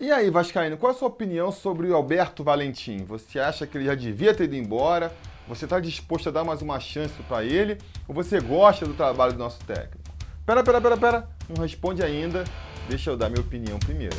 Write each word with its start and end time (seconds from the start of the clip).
E 0.00 0.12
aí, 0.12 0.30
Vascaíno, 0.30 0.76
qual 0.76 0.92
é 0.92 0.94
a 0.94 0.98
sua 0.98 1.08
opinião 1.08 1.50
sobre 1.50 1.88
o 1.88 1.96
Alberto 1.96 2.44
Valentim? 2.44 3.04
Você 3.04 3.40
acha 3.40 3.66
que 3.66 3.76
ele 3.76 3.84
já 3.84 3.96
devia 3.96 4.32
ter 4.32 4.44
ido 4.44 4.54
embora? 4.54 5.12
Você 5.48 5.64
está 5.64 5.80
disposto 5.80 6.28
a 6.28 6.30
dar 6.30 6.44
mais 6.44 6.62
uma 6.62 6.78
chance 6.78 7.20
para 7.24 7.44
ele? 7.44 7.78
Ou 8.06 8.14
você 8.14 8.40
gosta 8.40 8.86
do 8.86 8.94
trabalho 8.94 9.32
do 9.32 9.40
nosso 9.40 9.58
técnico? 9.64 9.98
Pera, 10.46 10.62
pera, 10.62 10.80
pera, 10.80 10.96
pera, 10.96 11.28
não 11.48 11.60
responde 11.60 12.00
ainda. 12.00 12.44
Deixa 12.88 13.10
eu 13.10 13.16
dar 13.16 13.28
minha 13.28 13.40
opinião 13.40 13.76
primeiro. 13.80 14.14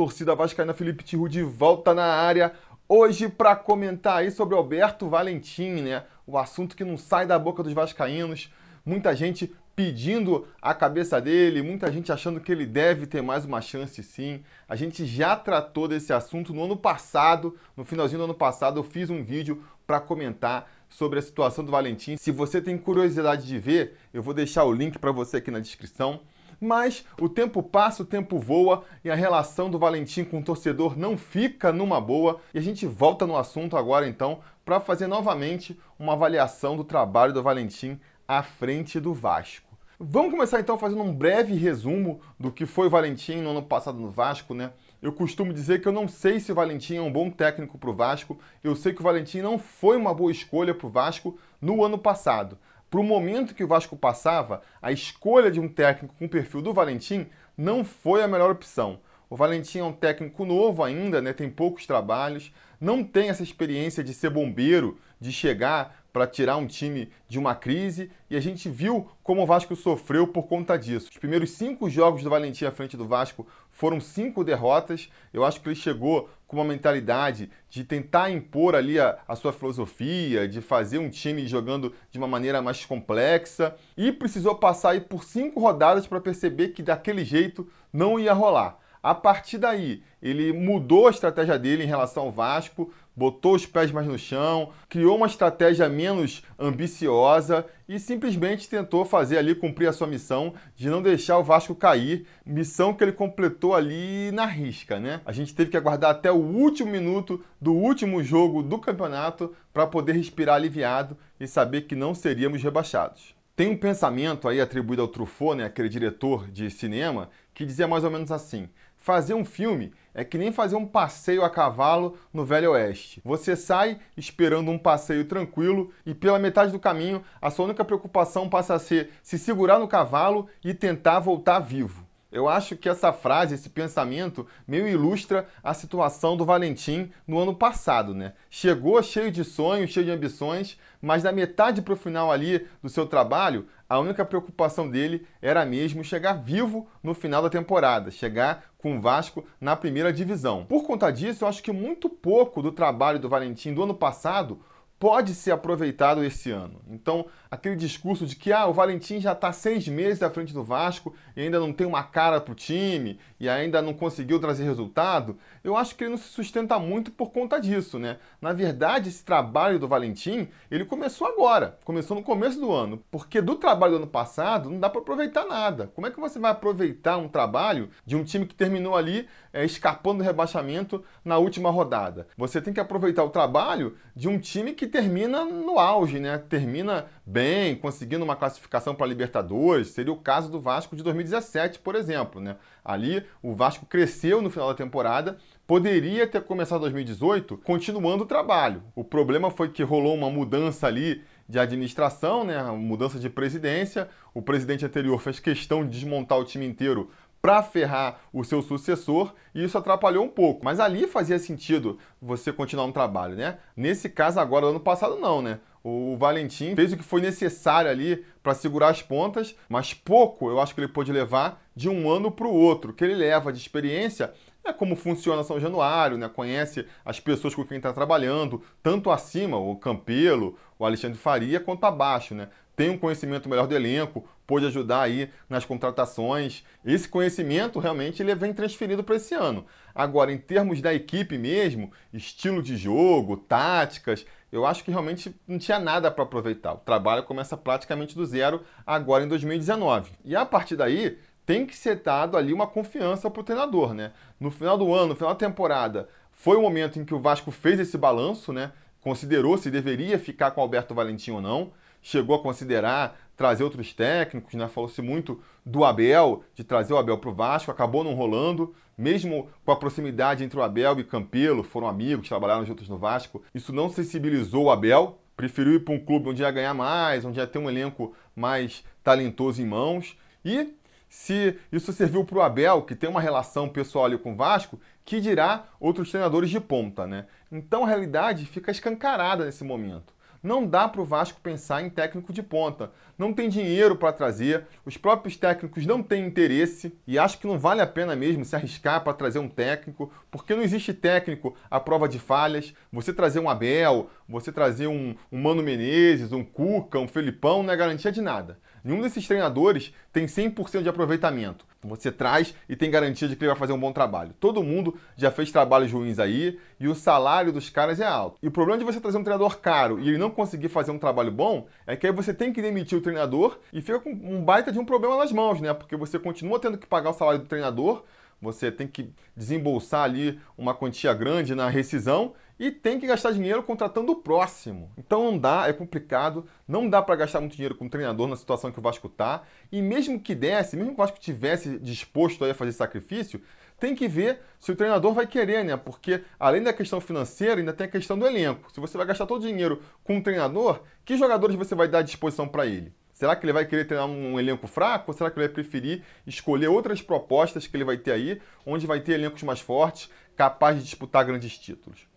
Torcida 0.00 0.34
vascaína, 0.34 0.72
Felipe 0.72 1.04
Tiru 1.04 1.28
de 1.28 1.42
volta 1.42 1.92
na 1.92 2.06
área. 2.06 2.54
Hoje 2.88 3.28
para 3.28 3.54
comentar 3.54 4.16
aí 4.16 4.30
sobre 4.30 4.56
Alberto 4.56 5.10
Valentim, 5.10 5.82
né? 5.82 6.04
O 6.26 6.38
assunto 6.38 6.74
que 6.74 6.86
não 6.86 6.96
sai 6.96 7.26
da 7.26 7.38
boca 7.38 7.62
dos 7.62 7.74
vascaínos. 7.74 8.50
Muita 8.82 9.14
gente 9.14 9.54
pedindo 9.76 10.48
a 10.62 10.72
cabeça 10.72 11.20
dele, 11.20 11.60
muita 11.60 11.92
gente 11.92 12.10
achando 12.10 12.40
que 12.40 12.50
ele 12.50 12.64
deve 12.64 13.06
ter 13.06 13.20
mais 13.20 13.44
uma 13.44 13.60
chance 13.60 14.02
sim. 14.02 14.42
A 14.66 14.74
gente 14.74 15.04
já 15.04 15.36
tratou 15.36 15.86
desse 15.86 16.14
assunto 16.14 16.54
no 16.54 16.64
ano 16.64 16.78
passado, 16.78 17.54
no 17.76 17.84
finalzinho 17.84 18.20
do 18.20 18.24
ano 18.24 18.34
passado 18.34 18.80
eu 18.80 18.84
fiz 18.84 19.10
um 19.10 19.22
vídeo 19.22 19.62
para 19.86 20.00
comentar 20.00 20.66
sobre 20.88 21.18
a 21.18 21.22
situação 21.22 21.62
do 21.62 21.70
Valentim. 21.70 22.16
Se 22.16 22.30
você 22.30 22.58
tem 22.62 22.78
curiosidade 22.78 23.46
de 23.46 23.58
ver, 23.58 23.98
eu 24.14 24.22
vou 24.22 24.32
deixar 24.32 24.64
o 24.64 24.72
link 24.72 24.98
para 24.98 25.12
você 25.12 25.36
aqui 25.36 25.50
na 25.50 25.60
descrição. 25.60 26.20
Mas 26.60 27.04
o 27.18 27.28
tempo 27.28 27.62
passa, 27.62 28.02
o 28.02 28.06
tempo 28.06 28.38
voa 28.38 28.84
e 29.02 29.10
a 29.10 29.14
relação 29.14 29.70
do 29.70 29.78
Valentim 29.78 30.24
com 30.24 30.40
o 30.40 30.44
torcedor 30.44 30.98
não 30.98 31.16
fica 31.16 31.72
numa 31.72 32.00
boa. 32.00 32.38
E 32.52 32.58
a 32.58 32.62
gente 32.62 32.86
volta 32.86 33.26
no 33.26 33.36
assunto 33.36 33.78
agora 33.78 34.06
então 34.06 34.40
para 34.62 34.78
fazer 34.78 35.06
novamente 35.06 35.78
uma 35.98 36.12
avaliação 36.12 36.76
do 36.76 36.84
trabalho 36.84 37.32
do 37.32 37.42
Valentim 37.42 37.98
à 38.28 38.42
frente 38.42 39.00
do 39.00 39.14
Vasco. 39.14 39.70
Vamos 39.98 40.30
começar 40.30 40.60
então 40.60 40.78
fazendo 40.78 41.02
um 41.02 41.14
breve 41.14 41.54
resumo 41.54 42.20
do 42.38 42.50
que 42.50 42.64
foi 42.64 42.86
o 42.86 42.90
Valentim 42.90 43.36
no 43.36 43.50
ano 43.50 43.62
passado 43.62 43.98
no 43.98 44.10
Vasco, 44.10 44.54
né? 44.54 44.72
Eu 45.02 45.12
costumo 45.12 45.52
dizer 45.52 45.80
que 45.80 45.88
eu 45.88 45.92
não 45.92 46.08
sei 46.08 46.40
se 46.40 46.52
o 46.52 46.54
Valentim 46.54 46.96
é 46.96 47.02
um 47.02 47.12
bom 47.12 47.30
técnico 47.30 47.78
para 47.78 47.90
o 47.90 47.94
Vasco. 47.94 48.38
Eu 48.62 48.76
sei 48.76 48.92
que 48.92 49.00
o 49.00 49.04
Valentim 49.04 49.40
não 49.40 49.58
foi 49.58 49.96
uma 49.96 50.14
boa 50.14 50.30
escolha 50.30 50.74
para 50.74 50.86
o 50.86 50.90
Vasco 50.90 51.38
no 51.60 51.82
ano 51.84 51.98
passado 51.98 52.58
para 52.90 53.00
o 53.00 53.04
momento 53.04 53.54
que 53.54 53.62
o 53.62 53.68
Vasco 53.68 53.96
passava, 53.96 54.62
a 54.82 54.90
escolha 54.90 55.50
de 55.50 55.60
um 55.60 55.68
técnico 55.68 56.14
com 56.18 56.24
o 56.24 56.28
perfil 56.28 56.60
do 56.60 56.72
Valentim 56.72 57.28
não 57.56 57.84
foi 57.84 58.22
a 58.22 58.28
melhor 58.28 58.50
opção. 58.50 58.98
O 59.28 59.36
Valentim 59.36 59.78
é 59.78 59.84
um 59.84 59.92
técnico 59.92 60.44
novo 60.44 60.82
ainda, 60.82 61.22
né? 61.22 61.32
tem 61.32 61.48
poucos 61.48 61.86
trabalhos, 61.86 62.52
não 62.80 63.04
tem 63.04 63.28
essa 63.28 63.44
experiência 63.44 64.02
de 64.02 64.12
ser 64.12 64.30
bombeiro, 64.30 64.98
de 65.20 65.30
chegar 65.30 66.02
para 66.12 66.26
tirar 66.26 66.56
um 66.56 66.66
time 66.66 67.12
de 67.28 67.38
uma 67.38 67.54
crise, 67.54 68.10
e 68.28 68.36
a 68.36 68.40
gente 68.40 68.68
viu 68.68 69.08
como 69.22 69.42
o 69.42 69.46
Vasco 69.46 69.76
sofreu 69.76 70.26
por 70.26 70.48
conta 70.48 70.76
disso. 70.76 71.08
Os 71.10 71.18
primeiros 71.18 71.52
cinco 71.52 71.88
jogos 71.88 72.24
do 72.24 72.30
Valentim 72.30 72.64
à 72.64 72.72
frente 72.72 72.96
do 72.96 73.06
Vasco 73.06 73.46
foram 73.80 73.98
cinco 73.98 74.44
derrotas. 74.44 75.08
Eu 75.32 75.42
acho 75.42 75.58
que 75.58 75.66
ele 75.66 75.74
chegou 75.74 76.28
com 76.46 76.58
uma 76.58 76.64
mentalidade 76.66 77.50
de 77.70 77.82
tentar 77.82 78.30
impor 78.30 78.74
ali 78.74 79.00
a, 79.00 79.16
a, 79.26 79.34
sua 79.34 79.54
filosofia, 79.54 80.46
de 80.46 80.60
fazer 80.60 80.98
um 80.98 81.08
time 81.08 81.46
jogando 81.46 81.94
de 82.10 82.18
uma 82.18 82.28
maneira 82.28 82.60
mais 82.60 82.84
complexa 82.84 83.74
e 83.96 84.12
precisou 84.12 84.54
passar 84.54 84.90
aí 84.90 85.00
por 85.00 85.24
cinco 85.24 85.60
rodadas 85.60 86.06
para 86.06 86.20
perceber 86.20 86.68
que 86.68 86.82
daquele 86.82 87.24
jeito 87.24 87.66
não 87.90 88.20
ia 88.20 88.34
rolar. 88.34 88.78
A 89.02 89.14
partir 89.14 89.56
daí, 89.56 90.02
ele 90.20 90.52
mudou 90.52 91.06
a 91.06 91.10
estratégia 91.10 91.58
dele 91.58 91.82
em 91.82 91.86
relação 91.86 92.24
ao 92.24 92.30
Vasco, 92.30 92.92
botou 93.14 93.54
os 93.54 93.66
pés 93.66 93.90
mais 93.90 94.06
no 94.06 94.18
chão, 94.18 94.70
criou 94.88 95.16
uma 95.16 95.26
estratégia 95.26 95.88
menos 95.88 96.42
ambiciosa 96.58 97.66
e 97.88 97.98
simplesmente 97.98 98.68
tentou 98.68 99.04
fazer 99.04 99.38
ali 99.38 99.54
cumprir 99.54 99.88
a 99.88 99.92
sua 99.92 100.06
missão 100.06 100.54
de 100.76 100.88
não 100.88 101.02
deixar 101.02 101.38
o 101.38 101.44
Vasco 101.44 101.74
cair, 101.74 102.26
missão 102.46 102.94
que 102.94 103.04
ele 103.04 103.12
completou 103.12 103.74
ali 103.74 104.30
na 104.32 104.46
risca, 104.46 104.98
né? 104.98 105.20
A 105.24 105.32
gente 105.32 105.54
teve 105.54 105.70
que 105.70 105.76
aguardar 105.76 106.10
até 106.10 106.30
o 106.30 106.36
último 106.36 106.90
minuto 106.90 107.44
do 107.60 107.72
último 107.72 108.22
jogo 108.22 108.62
do 108.62 108.78
campeonato 108.78 109.54
para 109.72 109.86
poder 109.86 110.12
respirar 110.12 110.56
aliviado 110.56 111.16
e 111.38 111.46
saber 111.46 111.82
que 111.82 111.94
não 111.94 112.14
seríamos 112.14 112.62
rebaixados. 112.62 113.34
Tem 113.60 113.68
um 113.68 113.76
pensamento 113.76 114.48
aí 114.48 114.58
atribuído 114.58 115.02
ao 115.02 115.08
Truffaut, 115.08 115.54
né, 115.54 115.64
aquele 115.64 115.90
diretor 115.90 116.50
de 116.50 116.70
cinema, 116.70 117.28
que 117.52 117.66
dizia 117.66 117.86
mais 117.86 118.04
ou 118.04 118.10
menos 118.10 118.32
assim: 118.32 118.70
Fazer 119.00 119.32
um 119.32 119.46
filme 119.46 119.94
é 120.12 120.22
que 120.22 120.36
nem 120.36 120.52
fazer 120.52 120.76
um 120.76 120.84
passeio 120.84 121.42
a 121.42 121.48
cavalo 121.48 122.18
no 122.30 122.44
Velho 122.44 122.72
Oeste. 122.72 123.22
Você 123.24 123.56
sai 123.56 123.98
esperando 124.14 124.70
um 124.70 124.78
passeio 124.78 125.24
tranquilo 125.24 125.90
e 126.04 126.14
pela 126.14 126.38
metade 126.38 126.70
do 126.70 126.78
caminho 126.78 127.24
a 127.40 127.50
sua 127.50 127.64
única 127.64 127.82
preocupação 127.82 128.46
passa 128.46 128.74
a 128.74 128.78
ser 128.78 129.10
se 129.22 129.38
segurar 129.38 129.78
no 129.78 129.88
cavalo 129.88 130.48
e 130.62 130.74
tentar 130.74 131.18
voltar 131.18 131.60
vivo. 131.60 132.09
Eu 132.32 132.48
acho 132.48 132.76
que 132.76 132.88
essa 132.88 133.12
frase, 133.12 133.54
esse 133.54 133.68
pensamento, 133.68 134.46
meio 134.66 134.86
ilustra 134.86 135.48
a 135.64 135.74
situação 135.74 136.36
do 136.36 136.44
Valentim 136.44 137.10
no 137.26 137.38
ano 137.38 137.54
passado, 137.54 138.14
né? 138.14 138.34
Chegou 138.48 139.02
cheio 139.02 139.32
de 139.32 139.42
sonhos, 139.42 139.90
cheio 139.90 140.06
de 140.06 140.12
ambições, 140.12 140.78
mas 141.02 141.24
da 141.24 141.32
metade 141.32 141.82
para 141.82 141.94
o 141.94 141.96
final 141.96 142.30
ali 142.30 142.66
do 142.80 142.88
seu 142.88 143.04
trabalho, 143.04 143.66
a 143.88 143.98
única 143.98 144.24
preocupação 144.24 144.88
dele 144.88 145.26
era 145.42 145.66
mesmo 145.66 146.04
chegar 146.04 146.34
vivo 146.34 146.86
no 147.02 147.14
final 147.14 147.42
da 147.42 147.50
temporada, 147.50 148.12
chegar 148.12 148.70
com 148.78 148.96
o 148.96 149.00
Vasco 149.00 149.44
na 149.60 149.74
primeira 149.74 150.12
divisão. 150.12 150.64
Por 150.64 150.84
conta 150.84 151.10
disso, 151.10 151.42
eu 151.42 151.48
acho 151.48 151.62
que 151.62 151.72
muito 151.72 152.08
pouco 152.08 152.62
do 152.62 152.70
trabalho 152.70 153.18
do 153.18 153.28
Valentim 153.28 153.74
do 153.74 153.82
ano 153.82 153.94
passado 153.94 154.60
pode 155.00 155.34
ser 155.34 155.50
aproveitado 155.50 156.22
esse 156.22 156.50
ano. 156.50 156.82
Então, 156.86 157.24
aquele 157.50 157.74
discurso 157.74 158.26
de 158.26 158.36
que 158.36 158.52
ah, 158.52 158.66
o 158.66 158.72
Valentim 158.74 159.18
já 159.18 159.32
está 159.32 159.50
seis 159.50 159.88
meses 159.88 160.22
à 160.22 160.28
frente 160.28 160.52
do 160.52 160.62
Vasco 160.62 161.14
e 161.34 161.40
ainda 161.40 161.58
não 161.58 161.72
tem 161.72 161.86
uma 161.86 162.02
cara 162.02 162.38
para 162.38 162.52
o 162.52 162.54
time 162.54 163.18
e 163.40 163.48
ainda 163.48 163.80
não 163.80 163.94
conseguiu 163.94 164.38
trazer 164.38 164.64
resultado, 164.64 165.38
eu 165.64 165.74
acho 165.74 165.96
que 165.96 166.04
ele 166.04 166.10
não 166.10 166.18
se 166.18 166.28
sustenta 166.28 166.78
muito 166.78 167.10
por 167.10 167.30
conta 167.30 167.58
disso, 167.58 167.98
né? 167.98 168.18
Na 168.42 168.52
verdade, 168.52 169.08
esse 169.08 169.24
trabalho 169.24 169.78
do 169.78 169.88
Valentim, 169.88 170.48
ele 170.70 170.84
começou 170.84 171.26
agora, 171.26 171.78
começou 171.82 172.14
no 172.14 172.22
começo 172.22 172.60
do 172.60 172.70
ano, 172.70 173.02
porque 173.10 173.40
do 173.40 173.54
trabalho 173.54 173.92
do 173.92 174.02
ano 174.02 174.06
passado 174.06 174.68
não 174.68 174.78
dá 174.78 174.90
para 174.90 175.00
aproveitar 175.00 175.46
nada. 175.46 175.90
Como 175.94 176.06
é 176.06 176.10
que 176.10 176.20
você 176.20 176.38
vai 176.38 176.50
aproveitar 176.50 177.16
um 177.16 177.26
trabalho 177.28 177.90
de 178.04 178.16
um 178.16 178.22
time 178.22 178.44
que 178.44 178.54
terminou 178.54 178.94
ali 178.94 179.26
é, 179.50 179.64
escapando 179.64 180.18
do 180.18 180.24
rebaixamento 180.24 181.02
na 181.24 181.38
última 181.38 181.70
rodada? 181.70 182.28
Você 182.36 182.60
tem 182.60 182.74
que 182.74 182.80
aproveitar 182.80 183.24
o 183.24 183.30
trabalho 183.30 183.96
de 184.14 184.28
um 184.28 184.38
time 184.38 184.74
que 184.74 184.89
termina 184.90 185.44
no 185.44 185.78
auge, 185.78 186.18
né? 186.18 186.36
Termina 186.36 187.06
bem, 187.24 187.76
conseguindo 187.76 188.24
uma 188.24 188.36
classificação 188.36 188.94
para 188.94 189.06
a 189.06 189.08
Libertadores. 189.08 189.88
Seria 189.88 190.12
o 190.12 190.16
caso 190.16 190.50
do 190.50 190.60
Vasco 190.60 190.94
de 190.94 191.02
2017, 191.02 191.78
por 191.78 191.94
exemplo, 191.94 192.40
né? 192.40 192.56
Ali 192.84 193.24
o 193.42 193.54
Vasco 193.54 193.86
cresceu 193.86 194.42
no 194.42 194.50
final 194.50 194.68
da 194.68 194.74
temporada, 194.74 195.38
poderia 195.66 196.26
ter 196.26 196.42
começado 196.42 196.80
2018 196.80 197.56
continuando 197.58 198.24
o 198.24 198.26
trabalho. 198.26 198.82
O 198.94 199.04
problema 199.04 199.50
foi 199.50 199.70
que 199.70 199.82
rolou 199.82 200.14
uma 200.14 200.30
mudança 200.30 200.86
ali 200.86 201.22
de 201.48 201.58
administração, 201.58 202.44
né? 202.44 202.62
Mudança 202.72 203.18
de 203.18 203.28
presidência. 203.28 204.08
O 204.32 204.40
presidente 204.40 204.84
anterior 204.84 205.20
fez 205.20 205.40
questão 205.40 205.84
de 205.84 205.90
desmontar 205.90 206.38
o 206.38 206.44
time 206.44 206.64
inteiro 206.64 207.10
para 207.40 207.62
ferrar 207.62 208.20
o 208.32 208.44
seu 208.44 208.60
sucessor 208.62 209.34
e 209.54 209.64
isso 209.64 209.78
atrapalhou 209.78 210.24
um 210.24 210.28
pouco. 210.28 210.64
Mas 210.64 210.78
ali 210.78 211.06
fazia 211.06 211.38
sentido 211.38 211.98
você 212.20 212.52
continuar 212.52 212.84
um 212.84 212.92
trabalho, 212.92 213.36
né? 213.36 213.58
Nesse 213.76 214.08
caso 214.08 214.38
agora, 214.38 214.66
ano 214.66 214.80
passado 214.80 215.16
não, 215.16 215.40
né? 215.40 215.60
O 215.82 216.14
Valentim 216.18 216.74
fez 216.74 216.92
o 216.92 216.96
que 216.96 217.02
foi 217.02 217.22
necessário 217.22 217.90
ali 217.90 218.24
para 218.42 218.52
segurar 218.52 218.88
as 218.88 219.00
pontas, 219.00 219.54
mas 219.66 219.94
pouco 219.94 220.50
eu 220.50 220.60
acho 220.60 220.74
que 220.74 220.80
ele 220.80 220.88
pôde 220.88 221.10
levar 221.10 221.62
de 221.74 221.88
um 221.88 222.10
ano 222.10 222.30
para 222.30 222.46
o 222.46 222.52
outro. 222.52 222.90
O 222.90 222.94
que 222.94 223.02
ele 223.02 223.14
leva 223.14 223.50
de 223.50 223.58
experiência 223.58 224.34
é 224.62 224.74
como 224.74 224.94
funciona 224.94 225.42
São 225.42 225.58
Januário, 225.58 226.18
né? 226.18 226.28
conhece 226.28 226.86
as 227.02 227.18
pessoas 227.18 227.54
com 227.54 227.64
quem 227.64 227.78
está 227.78 227.94
trabalhando, 227.94 228.62
tanto 228.82 229.10
acima, 229.10 229.56
o 229.56 229.74
Campelo, 229.76 230.58
o 230.78 230.84
Alexandre 230.84 231.18
Faria, 231.18 231.58
quanto 231.58 231.84
abaixo. 231.84 232.34
Né? 232.34 232.48
Tem 232.76 232.90
um 232.90 232.98
conhecimento 232.98 233.48
melhor 233.48 233.66
do 233.66 233.74
elenco, 233.74 234.28
pôde 234.50 234.66
ajudar 234.66 235.02
aí 235.02 235.30
nas 235.48 235.64
contratações. 235.64 236.64
Esse 236.84 237.08
conhecimento 237.08 237.78
realmente 237.78 238.20
ele 238.20 238.34
vem 238.34 238.52
transferido 238.52 239.04
para 239.04 239.14
esse 239.14 239.32
ano. 239.32 239.64
Agora, 239.94 240.32
em 240.32 240.38
termos 240.38 240.82
da 240.82 240.92
equipe 240.92 241.38
mesmo, 241.38 241.92
estilo 242.12 242.60
de 242.60 242.76
jogo, 242.76 243.36
táticas, 243.36 244.26
eu 244.50 244.66
acho 244.66 244.82
que 244.82 244.90
realmente 244.90 245.32
não 245.46 245.56
tinha 245.56 245.78
nada 245.78 246.10
para 246.10 246.24
aproveitar. 246.24 246.72
O 246.72 246.78
trabalho 246.78 247.22
começa 247.22 247.56
praticamente 247.56 248.16
do 248.16 248.26
zero 248.26 248.62
agora 248.84 249.22
em 249.22 249.28
2019. 249.28 250.10
E 250.24 250.34
a 250.34 250.44
partir 250.44 250.74
daí, 250.74 251.16
tem 251.46 251.64
que 251.64 251.76
ser 251.76 252.02
dado 252.02 252.36
ali 252.36 252.52
uma 252.52 252.66
confiança 252.66 253.30
para 253.30 253.40
o 253.40 253.44
treinador, 253.44 253.94
né? 253.94 254.10
No 254.40 254.50
final 254.50 254.76
do 254.76 254.92
ano, 254.92 255.10
no 255.10 255.14
final 255.14 255.32
da 255.32 255.38
temporada, 255.38 256.08
foi 256.32 256.56
o 256.56 256.62
momento 256.62 256.98
em 256.98 257.04
que 257.04 257.14
o 257.14 257.20
Vasco 257.20 257.52
fez 257.52 257.78
esse 257.78 257.96
balanço, 257.96 258.52
né? 258.52 258.72
Considerou 259.00 259.56
se 259.56 259.70
deveria 259.70 260.18
ficar 260.18 260.50
com 260.50 260.60
Alberto 260.60 260.92
Valentim 260.92 261.30
ou 261.30 261.40
não. 261.40 261.72
Chegou 262.02 262.34
a 262.34 262.42
considerar 262.42 263.16
trazer 263.40 263.64
outros 263.64 263.94
técnicos, 263.94 264.52
né? 264.52 264.68
Falou-se 264.68 265.00
muito 265.00 265.40
do 265.64 265.82
Abel, 265.82 266.44
de 266.54 266.62
trazer 266.62 266.92
o 266.92 266.98
Abel 266.98 267.16
para 267.16 267.30
o 267.30 267.34
Vasco, 267.34 267.70
acabou 267.70 268.04
não 268.04 268.12
rolando, 268.12 268.74
mesmo 268.98 269.48
com 269.64 269.72
a 269.72 269.76
proximidade 269.76 270.44
entre 270.44 270.58
o 270.58 270.62
Abel 270.62 271.00
e 271.00 271.04
Campelo, 271.04 271.62
foram 271.62 271.88
amigos, 271.88 272.28
trabalharam 272.28 272.66
juntos 272.66 272.86
no 272.86 272.98
Vasco, 272.98 273.42
isso 273.54 273.72
não 273.72 273.88
sensibilizou 273.88 274.64
o 274.64 274.70
Abel, 274.70 275.18
preferiu 275.38 275.72
ir 275.72 275.80
para 275.80 275.94
um 275.94 275.98
clube 275.98 276.28
onde 276.28 276.42
ia 276.42 276.50
ganhar 276.50 276.74
mais, 276.74 277.24
onde 277.24 277.40
ia 277.40 277.46
ter 277.46 277.58
um 277.58 277.70
elenco 277.70 278.14
mais 278.36 278.84
talentoso 279.02 279.62
em 279.62 279.66
mãos, 279.66 280.18
e 280.44 280.74
se 281.08 281.56
isso 281.72 281.94
serviu 281.94 282.26
para 282.26 282.38
o 282.38 282.42
Abel, 282.42 282.82
que 282.82 282.94
tem 282.94 283.08
uma 283.08 283.22
relação 283.22 283.70
pessoal 283.70 284.04
ali 284.04 284.18
com 284.18 284.34
o 284.34 284.36
Vasco, 284.36 284.78
que 285.02 285.18
dirá 285.18 285.64
outros 285.80 286.10
treinadores 286.10 286.50
de 286.50 286.60
ponta, 286.60 287.06
né? 287.06 287.24
Então 287.50 287.84
a 287.84 287.88
realidade 287.88 288.44
fica 288.44 288.70
escancarada 288.70 289.46
nesse 289.46 289.64
momento. 289.64 290.12
Não 290.42 290.66
dá 290.66 290.88
para 290.88 291.02
o 291.02 291.04
Vasco 291.04 291.38
pensar 291.42 291.82
em 291.82 291.90
técnico 291.90 292.32
de 292.32 292.42
ponta. 292.42 292.90
Não 293.18 293.34
tem 293.34 293.46
dinheiro 293.46 293.94
para 293.94 294.10
trazer, 294.10 294.66
os 294.86 294.96
próprios 294.96 295.36
técnicos 295.36 295.84
não 295.84 296.02
têm 296.02 296.26
interesse 296.26 296.98
e 297.06 297.18
acho 297.18 297.38
que 297.38 297.46
não 297.46 297.58
vale 297.58 297.82
a 297.82 297.86
pena 297.86 298.16
mesmo 298.16 298.42
se 298.46 298.56
arriscar 298.56 299.04
para 299.04 299.12
trazer 299.12 299.38
um 299.38 299.48
técnico, 299.48 300.10
porque 300.30 300.54
não 300.54 300.62
existe 300.62 300.94
técnico 300.94 301.54
à 301.70 301.78
prova 301.78 302.08
de 302.08 302.18
falhas. 302.18 302.72
Você 302.90 303.12
trazer 303.12 303.38
um 303.38 303.50
Abel, 303.50 304.08
você 304.26 304.50
trazer 304.50 304.86
um, 304.86 305.14
um 305.30 305.42
Mano 305.42 305.62
Menezes, 305.62 306.32
um 306.32 306.42
Cuca, 306.42 306.98
um 306.98 307.06
Felipão 307.06 307.62
não 307.62 307.74
é 307.74 307.76
garantia 307.76 308.10
de 308.10 308.22
nada. 308.22 308.58
Nenhum 308.84 309.00
desses 309.00 309.26
treinadores 309.26 309.92
tem 310.12 310.26
100% 310.26 310.82
de 310.82 310.88
aproveitamento. 310.88 311.64
Você 311.82 312.12
traz 312.12 312.54
e 312.68 312.76
tem 312.76 312.90
garantia 312.90 313.26
de 313.26 313.34
que 313.34 313.42
ele 313.42 313.50
vai 313.50 313.58
fazer 313.58 313.72
um 313.72 313.80
bom 313.80 313.92
trabalho. 313.92 314.34
Todo 314.38 314.62
mundo 314.62 314.98
já 315.16 315.30
fez 315.30 315.50
trabalhos 315.50 315.90
ruins 315.90 316.18
aí 316.18 316.58
e 316.78 316.86
o 316.88 316.94
salário 316.94 317.52
dos 317.52 317.70
caras 317.70 318.00
é 318.00 318.06
alto. 318.06 318.38
E 318.42 318.48
o 318.48 318.50
problema 318.50 318.78
de 318.78 318.84
você 318.84 319.00
trazer 319.00 319.16
um 319.16 319.24
treinador 319.24 319.58
caro 319.58 319.98
e 319.98 320.08
ele 320.08 320.18
não 320.18 320.30
conseguir 320.30 320.68
fazer 320.68 320.90
um 320.90 320.98
trabalho 320.98 321.30
bom 321.30 321.66
é 321.86 321.96
que 321.96 322.06
aí 322.06 322.12
você 322.12 322.34
tem 322.34 322.52
que 322.52 322.60
demitir 322.60 322.98
o 322.98 323.00
treinador 323.00 323.58
e 323.72 323.80
fica 323.80 323.98
com 323.98 324.10
um 324.10 324.44
baita 324.44 324.70
de 324.70 324.78
um 324.78 324.84
problema 324.84 325.16
nas 325.16 325.32
mãos, 325.32 325.60
né? 325.60 325.72
Porque 325.72 325.96
você 325.96 326.18
continua 326.18 326.58
tendo 326.58 326.76
que 326.76 326.86
pagar 326.86 327.10
o 327.10 327.14
salário 327.14 327.40
do 327.40 327.46
treinador, 327.46 328.04
você 328.42 328.70
tem 328.70 328.86
que 328.86 329.10
desembolsar 329.36 330.04
ali 330.04 330.40
uma 330.56 330.74
quantia 330.74 331.12
grande 331.14 331.54
na 331.54 331.68
rescisão 331.68 332.34
e 332.60 332.70
tem 332.70 333.00
que 333.00 333.06
gastar 333.06 333.32
dinheiro 333.32 333.62
contratando 333.62 334.12
o 334.12 334.16
próximo. 334.16 334.92
Então 334.98 335.24
não 335.24 335.38
dá, 335.38 335.66
é 335.66 335.72
complicado, 335.72 336.44
não 336.68 336.90
dá 336.90 337.00
para 337.00 337.16
gastar 337.16 337.40
muito 337.40 337.56
dinheiro 337.56 337.74
com 337.74 337.86
o 337.86 337.90
treinador 337.90 338.28
na 338.28 338.36
situação 338.36 338.70
que 338.70 338.78
o 338.78 338.82
Vasco 338.82 339.08
tá. 339.08 339.44
E 339.72 339.80
mesmo 339.80 340.20
que 340.20 340.34
desse, 340.34 340.76
mesmo 340.76 340.90
que 340.90 341.00
o 341.00 341.02
Vasco 341.02 341.18
tivesse 341.18 341.78
disposto 341.78 342.44
a 342.44 342.52
fazer 342.52 342.72
sacrifício, 342.72 343.40
tem 343.78 343.94
que 343.94 344.06
ver 344.06 344.40
se 344.58 344.70
o 344.70 344.76
treinador 344.76 345.14
vai 345.14 345.26
querer, 345.26 345.64
né? 345.64 345.74
Porque 345.74 346.22
além 346.38 346.62
da 346.62 346.70
questão 346.70 347.00
financeira, 347.00 347.62
ainda 347.62 347.72
tem 347.72 347.86
a 347.86 347.90
questão 347.90 348.18
do 348.18 348.26
elenco. 348.26 348.70
Se 348.70 348.78
você 348.78 348.98
vai 348.98 349.06
gastar 349.06 349.24
todo 349.24 349.42
o 349.42 349.46
dinheiro 349.46 349.80
com 350.04 350.18
o 350.18 350.22
treinador, 350.22 350.82
que 351.02 351.16
jogadores 351.16 351.56
você 351.56 351.74
vai 351.74 351.88
dar 351.88 352.00
à 352.00 352.02
disposição 352.02 352.46
para 352.46 352.66
ele? 352.66 352.92
Será 353.10 353.34
que 353.34 353.46
ele 353.46 353.54
vai 353.54 353.64
querer 353.64 353.86
treinar 353.86 354.06
um 354.06 354.38
elenco 354.38 354.66
fraco 354.66 355.10
ou 355.10 355.16
será 355.16 355.30
que 355.30 355.38
ele 355.38 355.46
vai 355.46 355.54
preferir 355.54 356.02
escolher 356.26 356.68
outras 356.68 357.00
propostas 357.00 357.66
que 357.66 357.74
ele 357.74 357.84
vai 357.84 357.96
ter 357.96 358.12
aí, 358.12 358.38
onde 358.66 358.86
vai 358.86 359.00
ter 359.00 359.12
elencos 359.12 359.42
mais 359.42 359.60
fortes, 359.60 360.10
capazes 360.36 360.82
de 360.82 360.90
disputar 360.90 361.24
grandes 361.24 361.56
títulos? 361.56 362.09